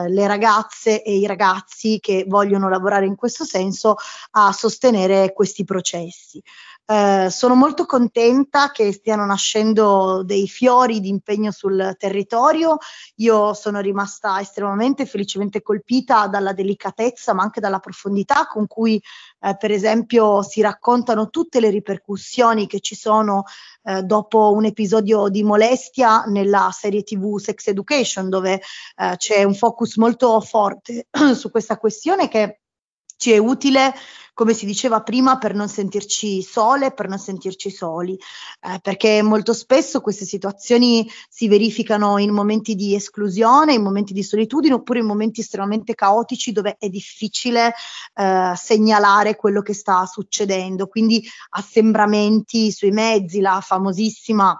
le 0.09 0.27
ragazze 0.27 1.03
e 1.03 1.15
i 1.15 1.25
ragazzi 1.27 1.99
che 1.99 2.25
vogliono 2.27 2.67
lavorare 2.69 3.04
in 3.05 3.15
questo 3.15 3.43
senso 3.43 3.95
a 4.31 4.51
sostenere 4.51 5.33
questi 5.33 5.63
processi. 5.63 6.41
Eh, 6.87 7.29
sono 7.31 7.55
molto 7.55 7.87
contenta 7.87 8.69
che 8.69 8.91
stiano 8.93 9.25
nascendo 9.25 10.21
dei 10.23 10.47
fiori 10.47 10.99
di 10.99 11.09
impegno 11.09 11.49
sul 11.49 11.95
territorio. 11.97 12.77
Io 13.15 13.53
sono 13.55 13.79
rimasta 13.79 14.39
estremamente 14.39 15.07
felicemente 15.07 15.63
colpita 15.63 16.27
dalla 16.27 16.53
delicatezza, 16.53 17.33
ma 17.33 17.41
anche 17.41 17.59
dalla 17.59 17.79
profondità 17.79 18.45
con 18.45 18.67
cui, 18.67 19.01
eh, 19.41 19.57
per 19.57 19.71
esempio, 19.71 20.43
si 20.43 20.61
raccontano 20.61 21.29
tutte 21.29 21.59
le 21.59 21.71
ripercussioni 21.71 22.67
che 22.67 22.79
ci 22.81 22.95
sono 22.95 23.45
eh, 23.83 24.03
dopo 24.03 24.51
un 24.51 24.65
episodio 24.65 25.27
di 25.29 25.41
molestia 25.41 26.23
nella 26.25 26.69
serie 26.71 27.01
TV 27.01 27.39
Sex 27.39 27.65
Education, 27.67 28.29
dove 28.29 28.61
eh, 28.95 29.15
c'è 29.17 29.43
un 29.43 29.55
focus 29.55 29.95
molto 29.97 30.39
forte 30.39 31.07
su 31.33 31.49
questa 31.49 31.77
questione 31.77 32.27
che 32.27 32.59
ci 33.17 33.31
è 33.31 33.37
utile, 33.37 33.93
come 34.33 34.53
si 34.53 34.65
diceva 34.65 35.01
prima, 35.01 35.37
per 35.37 35.55
non 35.55 35.69
sentirci 35.69 36.41
sole, 36.41 36.91
per 36.91 37.07
non 37.07 37.17
sentirci 37.17 37.71
soli, 37.71 38.13
eh, 38.15 38.79
perché 38.81 39.21
molto 39.21 39.53
spesso 39.53 40.01
queste 40.01 40.25
situazioni 40.25 41.09
si 41.29 41.47
verificano 41.47 42.17
in 42.17 42.31
momenti 42.31 42.75
di 42.75 42.95
esclusione, 42.95 43.73
in 43.73 43.81
momenti 43.81 44.11
di 44.13 44.23
solitudine 44.23 44.73
oppure 44.73 44.99
in 44.99 45.05
momenti 45.05 45.39
estremamente 45.39 45.95
caotici 45.95 46.51
dove 46.51 46.75
è 46.77 46.89
difficile 46.89 47.73
eh, 48.13 48.53
segnalare 48.55 49.37
quello 49.37 49.61
che 49.61 49.73
sta 49.73 50.05
succedendo. 50.05 50.87
Quindi 50.87 51.25
assembramenti 51.51 52.71
sui 52.73 52.91
mezzi, 52.91 53.39
la 53.39 53.61
famosissima 53.61 54.59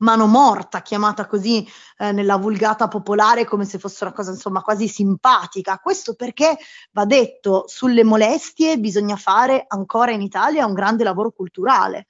mano 0.00 0.26
morta, 0.26 0.82
chiamata 0.82 1.26
così 1.26 1.66
eh, 1.98 2.12
nella 2.12 2.36
vulgata 2.36 2.88
popolare 2.88 3.44
come 3.44 3.64
se 3.64 3.78
fosse 3.78 4.04
una 4.04 4.12
cosa 4.12 4.30
insomma 4.30 4.62
quasi 4.62 4.88
simpatica. 4.88 5.78
Questo 5.78 6.14
perché 6.14 6.56
va 6.92 7.04
detto 7.04 7.64
sulle 7.66 8.04
molestie 8.04 8.78
bisogna 8.78 9.16
fare 9.16 9.64
ancora 9.68 10.10
in 10.10 10.22
Italia 10.22 10.66
un 10.66 10.74
grande 10.74 11.04
lavoro 11.04 11.30
culturale. 11.30 12.06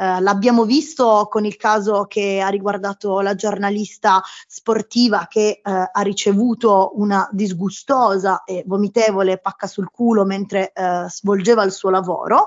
Eh, 0.00 0.20
l'abbiamo 0.20 0.64
visto 0.64 1.26
con 1.28 1.44
il 1.44 1.56
caso 1.56 2.04
che 2.04 2.40
ha 2.40 2.48
riguardato 2.48 3.20
la 3.20 3.34
giornalista 3.34 4.22
sportiva 4.46 5.26
che 5.28 5.60
eh, 5.60 5.60
ha 5.64 6.00
ricevuto 6.02 6.92
una 6.94 7.28
disgustosa 7.32 8.44
e 8.44 8.62
vomitevole 8.64 9.38
pacca 9.38 9.66
sul 9.66 9.90
culo 9.90 10.24
mentre 10.24 10.70
eh, 10.72 11.06
svolgeva 11.08 11.64
il 11.64 11.72
suo 11.72 11.90
lavoro, 11.90 12.46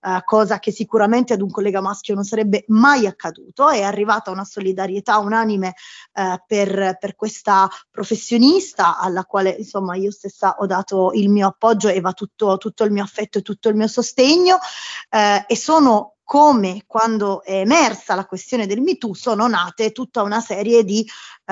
eh, 0.00 0.22
cosa 0.24 0.60
che 0.60 0.70
sicuramente 0.70 1.32
ad 1.32 1.40
un 1.40 1.50
collega 1.50 1.80
maschio 1.80 2.14
non 2.14 2.22
sarebbe 2.22 2.64
mai 2.68 3.06
accaduto. 3.06 3.68
È 3.68 3.82
arrivata 3.82 4.30
una 4.32 4.44
solidarietà 4.44 5.18
unanime 5.18 5.74
eh, 6.14 6.42
per, 6.46 6.96
per 6.98 7.14
questa 7.14 7.68
professionista 7.90 8.98
alla 8.98 9.24
quale 9.24 9.50
insomma 9.50 9.94
io 9.94 10.10
stessa 10.10 10.56
ho 10.58 10.66
dato 10.66 11.12
il 11.14 11.28
mio 11.28 11.48
appoggio 11.48 11.88
e 11.88 12.00
va 12.00 12.12
tutto, 12.12 12.56
tutto 12.58 12.84
il 12.84 12.90
mio 12.90 13.04
affetto 13.04 13.38
e 13.38 13.42
tutto 13.42 13.68
il 13.68 13.76
mio 13.76 13.88
sostegno. 13.88 14.58
Eh, 15.08 15.44
e 15.46 15.56
sono 15.56 16.16
come 16.24 16.84
quando 16.86 17.42
è 17.42 17.56
emersa 17.56 18.14
la 18.14 18.24
questione 18.24 18.66
del 18.66 18.80
MeToo 18.80 19.12
sono 19.12 19.46
nate 19.48 19.92
tutta 19.92 20.22
una 20.22 20.40
serie 20.40 20.82
di 20.82 21.06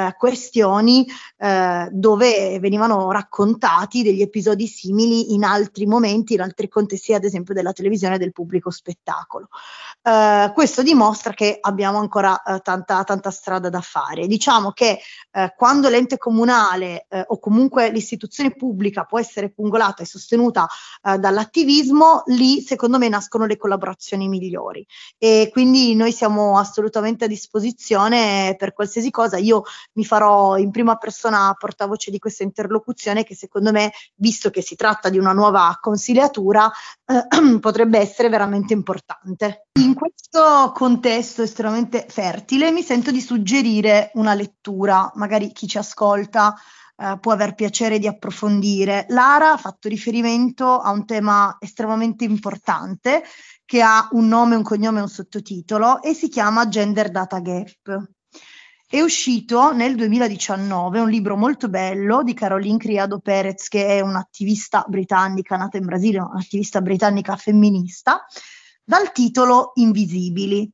eh, 0.09 0.15
questioni 0.17 1.07
eh, 1.37 1.89
dove 1.91 2.59
venivano 2.61 3.11
raccontati 3.11 4.03
degli 4.03 4.23
episodi 4.23 4.67
simili 4.67 5.35
in 5.35 5.45
altri 5.45 5.87
momenti, 5.87 6.35
in 6.35 6.41
altri 6.41 6.69
contesti, 6.69 7.15
ad 7.15 7.25
esempio 7.25 7.55
della 7.55 7.73
televisione 7.73 8.17
e 8.17 8.19
del 8.19 8.33
pubblico 8.33 8.71
spettacolo. 8.71 9.49
Eh, 10.03 10.51
questo 10.55 10.83
dimostra 10.83 11.33
che 11.33 11.59
abbiamo 11.61 11.99
ancora 11.99 12.43
eh, 12.43 12.61
tanta, 12.61 13.05
tanta 13.05 13.31
strada 13.31 13.69
da 13.69 13.81
fare. 13.81 14.27
Diciamo 14.27 14.73
che 14.73 14.99
eh, 15.33 15.55
quando 15.57 15.89
l'ente 15.89 16.17
comunale 16.19 17.07
eh, 17.09 17.25
o 17.27 17.39
comunque 17.39 17.91
l'istituzione 17.91 18.55
pubblica 18.55 19.05
può 19.05 19.19
essere 19.19 19.51
pungolata 19.51 20.03
e 20.03 20.07
sostenuta 20.07 20.67
dall'attivismo, 21.01 22.23
lì 22.27 22.61
secondo 22.61 22.99
me 22.99 23.09
nascono 23.09 23.47
le 23.47 23.57
collaborazioni 23.57 24.29
migliori 24.29 24.87
e 25.19 25.49
quindi 25.51 25.95
noi 25.95 26.13
siamo 26.13 26.59
assolutamente 26.59 27.25
a 27.25 27.29
disposizione 27.29 28.55
per 28.59 28.73
qualsiasi 28.73 29.11
cosa. 29.11 29.37
Io 29.39 29.63
mi 29.92 30.05
farò 30.05 30.57
in 30.57 30.70
prima 30.70 30.96
persona 30.96 31.55
portavoce 31.59 32.11
di 32.11 32.18
questa 32.18 32.42
interlocuzione 32.42 33.24
che 33.24 33.35
secondo 33.35 33.72
me, 33.72 33.92
visto 34.16 34.50
che 34.50 34.62
si 34.62 34.76
tratta 34.76 35.09
di 35.09 35.18
una 35.18 35.33
nuova 35.33 35.76
consigliatura, 35.81 36.70
eh, 37.07 37.59
potrebbe 37.61 37.98
essere 37.98 38.29
veramente 38.29 38.72
importante. 38.72 39.68
In 39.81 39.94
questo 39.94 40.72
contesto 40.74 41.42
estremamente 41.42 42.07
fertile 42.09 42.70
mi 42.70 42.83
sento 42.83 43.11
di 43.11 43.20
suggerire 43.20 44.11
una 44.14 44.35
lettura, 44.35 45.11
magari 45.14 45.53
chi 45.53 45.66
ci 45.66 45.79
ascolta 45.79 46.55
eh, 46.96 47.18
può 47.18 47.33
aver 47.33 47.55
piacere 47.55 47.98
di 47.98 48.07
approfondire. 48.07 49.07
Lara 49.09 49.53
ha 49.53 49.57
fatto 49.57 49.88
riferimento 49.88 50.79
a 50.79 50.90
un 50.90 51.07
tema 51.07 51.57
estremamente 51.59 52.24
importante 52.24 53.22
che 53.64 53.81
ha 53.81 54.09
un 54.12 54.29
nome, 54.29 54.57
un 54.57 54.62
cognome 54.62 54.98
e 54.98 55.03
un 55.03 55.09
sottotitolo 55.09 56.03
e 56.03 56.12
si 56.12 56.29
chiama 56.29 56.68
Gender 56.68 57.11
Data 57.11 57.38
Gap. 57.38 58.09
È 58.92 59.00
uscito 59.00 59.72
nel 59.72 59.94
2019 59.94 60.98
un 60.98 61.09
libro 61.09 61.37
molto 61.37 61.68
bello 61.68 62.24
di 62.24 62.35
Caroline 62.35 62.76
Criado 62.76 63.20
Perez, 63.20 63.68
che 63.68 63.87
è 63.87 64.00
un'attivista 64.00 64.85
britannica 64.88 65.57
nata 65.57 65.76
in 65.76 65.87
Brasile, 65.87 66.18
un'attivista 66.18 66.81
britannica 66.81 67.37
femminista, 67.37 68.26
dal 68.83 69.12
titolo 69.12 69.70
Invisibili. 69.74 70.68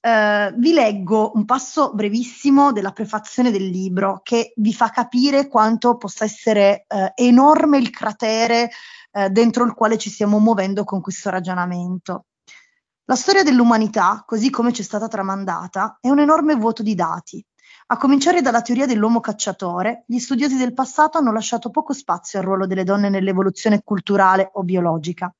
Eh, 0.00 0.54
vi 0.56 0.72
leggo 0.72 1.30
un 1.36 1.44
passo 1.44 1.94
brevissimo 1.94 2.72
della 2.72 2.90
prefazione 2.90 3.52
del 3.52 3.68
libro 3.68 4.22
che 4.24 4.52
vi 4.56 4.74
fa 4.74 4.90
capire 4.90 5.46
quanto 5.46 5.96
possa 5.98 6.24
essere 6.24 6.84
eh, 6.88 7.12
enorme 7.14 7.78
il 7.78 7.90
cratere 7.90 8.70
eh, 9.12 9.30
dentro 9.30 9.64
il 9.64 9.72
quale 9.72 9.98
ci 9.98 10.10
stiamo 10.10 10.40
muovendo 10.40 10.82
con 10.82 11.00
questo 11.00 11.30
ragionamento. 11.30 12.24
La 13.08 13.14
storia 13.14 13.44
dell'umanità, 13.44 14.24
così 14.26 14.50
come 14.50 14.72
ci 14.72 14.82
è 14.82 14.84
stata 14.84 15.06
tramandata, 15.06 15.98
è 16.00 16.08
un 16.08 16.18
enorme 16.18 16.56
vuoto 16.56 16.82
di 16.82 16.96
dati. 16.96 17.44
A 17.86 17.98
cominciare 17.98 18.42
dalla 18.42 18.62
teoria 18.62 18.84
dell'uomo 18.84 19.20
cacciatore, 19.20 20.02
gli 20.08 20.18
studiosi 20.18 20.56
del 20.56 20.74
passato 20.74 21.16
hanno 21.16 21.30
lasciato 21.30 21.70
poco 21.70 21.92
spazio 21.92 22.40
al 22.40 22.44
ruolo 22.44 22.66
delle 22.66 22.82
donne 22.82 23.08
nell'evoluzione 23.08 23.82
culturale 23.84 24.50
o 24.54 24.64
biologica. 24.64 25.32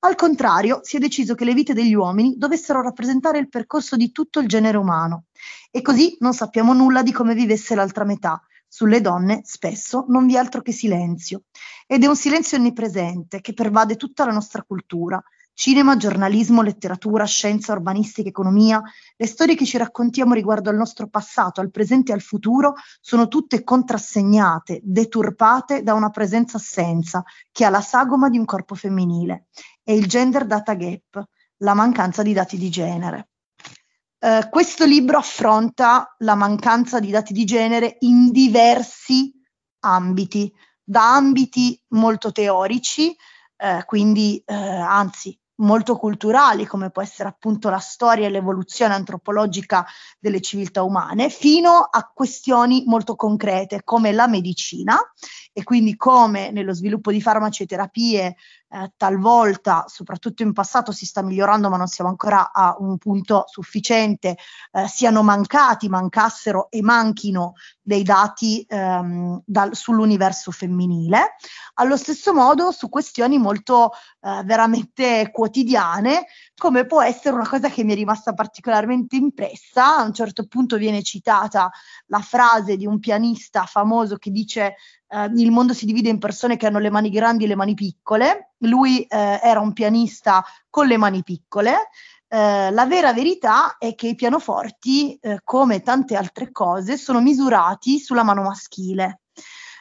Al 0.00 0.16
contrario, 0.16 0.80
si 0.82 0.96
è 0.96 0.98
deciso 0.98 1.36
che 1.36 1.44
le 1.44 1.54
vite 1.54 1.74
degli 1.74 1.94
uomini 1.94 2.34
dovessero 2.36 2.82
rappresentare 2.82 3.38
il 3.38 3.48
percorso 3.48 3.94
di 3.94 4.10
tutto 4.10 4.40
il 4.40 4.48
genere 4.48 4.76
umano. 4.76 5.26
E 5.70 5.80
così 5.80 6.16
non 6.18 6.34
sappiamo 6.34 6.72
nulla 6.72 7.04
di 7.04 7.12
come 7.12 7.34
vivesse 7.34 7.76
l'altra 7.76 8.02
metà. 8.02 8.42
Sulle 8.66 9.00
donne 9.00 9.42
spesso 9.44 10.06
non 10.08 10.26
vi 10.26 10.34
è 10.34 10.38
altro 10.38 10.60
che 10.60 10.72
silenzio. 10.72 11.42
Ed 11.86 12.02
è 12.02 12.08
un 12.08 12.16
silenzio 12.16 12.58
onnipresente 12.58 13.40
che 13.40 13.52
pervade 13.52 13.94
tutta 13.94 14.24
la 14.24 14.32
nostra 14.32 14.64
cultura, 14.64 15.22
Cinema, 15.62 15.96
giornalismo, 15.96 16.60
letteratura, 16.60 17.24
scienza, 17.24 17.72
urbanistica, 17.72 18.28
economia, 18.28 18.82
le 19.16 19.26
storie 19.28 19.54
che 19.54 19.64
ci 19.64 19.78
raccontiamo 19.78 20.34
riguardo 20.34 20.70
al 20.70 20.76
nostro 20.76 21.06
passato, 21.06 21.60
al 21.60 21.70
presente 21.70 22.10
e 22.10 22.16
al 22.16 22.20
futuro 22.20 22.74
sono 23.00 23.28
tutte 23.28 23.62
contrassegnate, 23.62 24.80
deturpate 24.82 25.84
da 25.84 25.94
una 25.94 26.10
presenza-assenza 26.10 27.22
che 27.52 27.64
ha 27.64 27.70
la 27.70 27.80
sagoma 27.80 28.28
di 28.28 28.38
un 28.38 28.44
corpo 28.44 28.74
femminile. 28.74 29.46
È 29.84 29.92
il 29.92 30.08
gender 30.08 30.46
data 30.46 30.74
gap, 30.74 31.22
la 31.58 31.74
mancanza 31.74 32.24
di 32.24 32.32
dati 32.32 32.58
di 32.58 32.68
genere. 32.68 33.28
Uh, 34.18 34.48
questo 34.50 34.84
libro 34.84 35.18
affronta 35.18 36.16
la 36.18 36.34
mancanza 36.34 36.98
di 36.98 37.12
dati 37.12 37.32
di 37.32 37.44
genere 37.44 37.98
in 38.00 38.32
diversi 38.32 39.32
ambiti, 39.84 40.52
da 40.82 41.14
ambiti 41.14 41.80
molto 41.90 42.32
teorici, 42.32 43.14
eh, 43.62 43.84
quindi 43.84 44.42
eh, 44.44 44.54
anzi 44.54 45.38
molto 45.62 45.96
culturali, 45.96 46.66
come 46.66 46.90
può 46.90 47.02
essere 47.02 47.28
appunto 47.28 47.68
la 47.70 47.78
storia 47.78 48.26
e 48.26 48.30
l'evoluzione 48.30 48.94
antropologica 48.94 49.84
delle 50.18 50.40
civiltà 50.40 50.82
umane, 50.82 51.30
fino 51.30 51.78
a 51.90 52.10
questioni 52.12 52.84
molto 52.86 53.14
concrete 53.16 53.82
come 53.82 54.12
la 54.12 54.28
medicina 54.28 54.98
e 55.52 55.62
quindi 55.64 55.96
come 55.96 56.50
nello 56.50 56.72
sviluppo 56.72 57.10
di 57.10 57.20
farmaci 57.20 57.62
e 57.62 57.66
terapie 57.66 58.36
eh, 58.72 58.92
talvolta, 58.96 59.84
soprattutto 59.86 60.42
in 60.42 60.54
passato, 60.54 60.92
si 60.92 61.04
sta 61.04 61.22
migliorando, 61.22 61.68
ma 61.68 61.76
non 61.76 61.86
siamo 61.86 62.08
ancora 62.08 62.52
a 62.52 62.74
un 62.78 62.96
punto 62.96 63.44
sufficiente, 63.46 64.36
eh, 64.72 64.88
siano 64.88 65.22
mancati, 65.22 65.88
mancassero 65.88 66.70
e 66.70 66.80
manchino 66.80 67.52
dei 67.82 68.02
dati 68.02 68.64
ehm, 68.66 69.42
dal, 69.44 69.74
sull'universo 69.74 70.50
femminile. 70.50 71.34
Allo 71.74 71.96
stesso 71.98 72.32
modo 72.32 72.70
su 72.70 72.88
questioni 72.88 73.36
molto 73.38 73.90
eh, 74.20 74.42
veramente 74.44 75.30
quotidiane, 75.30 76.26
come 76.56 76.86
può 76.86 77.02
essere 77.02 77.34
una 77.34 77.48
cosa 77.48 77.68
che 77.68 77.84
mi 77.84 77.92
è 77.92 77.94
rimasta 77.94 78.32
particolarmente 78.32 79.16
impressa, 79.16 79.98
a 79.98 80.02
un 80.02 80.14
certo 80.14 80.46
punto 80.46 80.76
viene 80.76 81.02
citata 81.02 81.70
la 82.06 82.20
frase 82.20 82.76
di 82.76 82.86
un 82.86 82.98
pianista 82.98 83.64
famoso 83.64 84.16
che 84.16 84.30
dice 84.30 84.76
eh, 85.12 85.30
il 85.36 85.50
mondo 85.50 85.74
si 85.74 85.84
divide 85.84 86.08
in 86.08 86.18
persone 86.18 86.56
che 86.56 86.66
hanno 86.66 86.78
le 86.78 86.90
mani 86.90 87.10
grandi 87.10 87.44
e 87.44 87.48
le 87.48 87.54
mani 87.54 87.74
piccole, 87.74 88.52
lui 88.58 89.02
eh, 89.02 89.40
era 89.42 89.60
un 89.60 89.74
pianista 89.74 90.42
con 90.70 90.86
le 90.86 90.96
mani 90.96 91.22
piccole, 91.22 91.90
eh, 92.28 92.70
la 92.70 92.86
vera 92.86 93.12
verità 93.12 93.76
è 93.76 93.94
che 93.94 94.08
i 94.08 94.14
pianoforti, 94.14 95.16
eh, 95.16 95.40
come 95.44 95.82
tante 95.82 96.16
altre 96.16 96.50
cose, 96.50 96.96
sono 96.96 97.20
misurati 97.20 97.98
sulla 97.98 98.22
mano 98.22 98.42
maschile. 98.42 99.20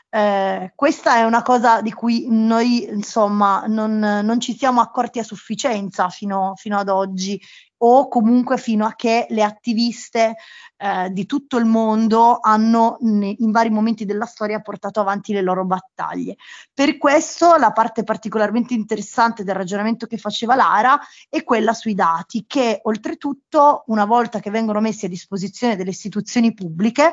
Eh, 0.10 0.74
questa 0.76 1.16
è 1.16 1.24
una 1.24 1.42
cosa 1.42 1.80
di 1.80 1.94
cui 1.94 2.26
noi 2.30 2.84
insomma 2.84 3.64
non, 3.68 3.98
non 4.00 4.40
ci 4.42 4.58
siamo 4.58 4.82
accorti 4.82 5.20
a 5.20 5.24
sufficienza 5.24 6.10
fino, 6.10 6.52
fino, 6.58 6.78
ad 6.78 6.90
oggi 6.90 7.42
o 7.84 8.08
comunque 8.08 8.58
fino 8.58 8.86
a 8.86 8.94
che 8.96 9.26
le 9.30 9.44
attiviste 9.44 10.36
eh, 10.78 11.10
di 11.12 11.26
tutto 11.26 11.58
il 11.58 11.66
mondo 11.66 12.40
hanno 12.42 12.98
in 13.02 13.52
vari 13.52 13.70
momenti 13.70 14.06
della 14.06 14.26
storia 14.26 14.62
portato 14.62 15.00
avanti 15.00 15.34
le 15.34 15.42
loro 15.42 15.66
battaglie. 15.66 16.36
Per 16.74 16.98
questo 16.98 17.56
la 17.56 17.72
parte 17.72 18.04
particolarmente 18.04 18.74
interessante 18.74 19.44
del 19.44 19.56
ragionamento 19.56 20.08
che 20.08 20.18
faceva 20.18 20.56
Lara 20.56 21.00
è 21.30 21.44
quella 21.44 21.74
sui 21.74 21.94
dati 21.94 22.46
che 22.48 22.80
oltretutto 22.84 23.84
una 23.88 24.06
volta 24.06 24.40
che 24.40 24.50
vengono 24.50 24.80
messi 24.80 25.06
a 25.06 25.10
disposizione 25.10 25.76
delle 25.76 25.92
istituzioni 25.92 26.54
pubbliche 26.54 27.12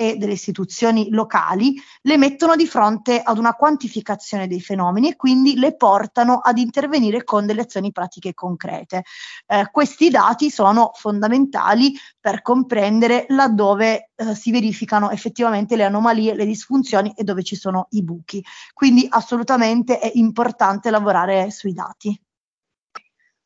e 0.00 0.14
delle 0.16 0.34
istituzioni 0.34 1.08
locali 1.10 1.74
le 2.02 2.16
mettono 2.16 2.54
di 2.54 2.68
fronte 2.68 3.20
ad 3.20 3.36
una 3.36 3.54
quantificazione 3.54 4.46
dei 4.46 4.60
fenomeni 4.60 5.08
e 5.08 5.16
quindi 5.16 5.56
le 5.56 5.74
portano 5.74 6.38
ad 6.38 6.56
intervenire 6.58 7.24
con 7.24 7.46
delle 7.46 7.62
azioni 7.62 7.90
pratiche 7.90 8.32
concrete. 8.32 9.02
Eh, 9.44 9.68
questi 9.72 10.08
dati 10.08 10.50
sono 10.50 10.92
fondamentali 10.94 11.98
per 12.20 12.42
comprendere 12.42 13.26
laddove 13.30 14.12
eh, 14.14 14.36
si 14.36 14.52
verificano 14.52 15.10
effettivamente 15.10 15.74
le 15.74 15.84
anomalie, 15.84 16.36
le 16.36 16.46
disfunzioni 16.46 17.12
e 17.16 17.24
dove 17.24 17.42
ci 17.42 17.56
sono 17.56 17.88
i 17.90 18.04
buchi. 18.04 18.40
Quindi 18.72 19.04
assolutamente 19.10 19.98
è 19.98 20.12
importante 20.14 20.90
lavorare 20.90 21.50
sui 21.50 21.72
dati. 21.72 22.16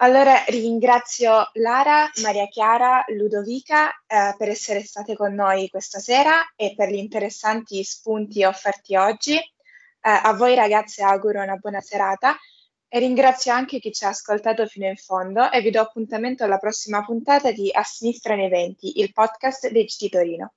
Allora 0.03 0.43
ringrazio 0.49 1.49
Lara, 1.53 2.11
Maria 2.23 2.49
Chiara, 2.49 3.05
Ludovica 3.17 3.89
eh, 4.05 4.35
per 4.37 4.49
essere 4.49 4.83
state 4.83 5.15
con 5.15 5.33
noi 5.33 5.69
questa 5.69 6.01
sera 6.01 6.55
e 6.57 6.75
per 6.75 6.91
gli 6.91 6.97
interessanti 6.97 7.85
spunti 7.85 8.43
offerti 8.43 8.97
oggi. 8.97 9.37
Eh, 9.37 9.45
a 10.01 10.33
voi 10.33 10.57
ragazze 10.57 11.05
auguro 11.05 11.41
una 11.41 11.55
buona 11.55 11.81
serata 11.81 12.37
e 12.89 12.99
ringrazio 12.99 13.53
anche 13.53 13.79
chi 13.79 13.93
ci 13.93 14.05
ha 14.05 14.09
ascoltato 14.09 14.67
fino 14.67 14.89
in 14.89 14.97
fondo 14.97 15.49
e 15.53 15.61
vi 15.61 15.71
do 15.71 15.81
appuntamento 15.81 16.43
alla 16.43 16.59
prossima 16.59 17.05
puntata 17.05 17.53
di 17.53 17.71
A 17.73 17.85
Sinistra 17.85 18.35
nei 18.35 18.49
Venti, 18.49 18.99
il 18.99 19.13
podcast 19.13 19.71
dei 19.71 19.85
GT 19.85 20.09
Torino. 20.09 20.55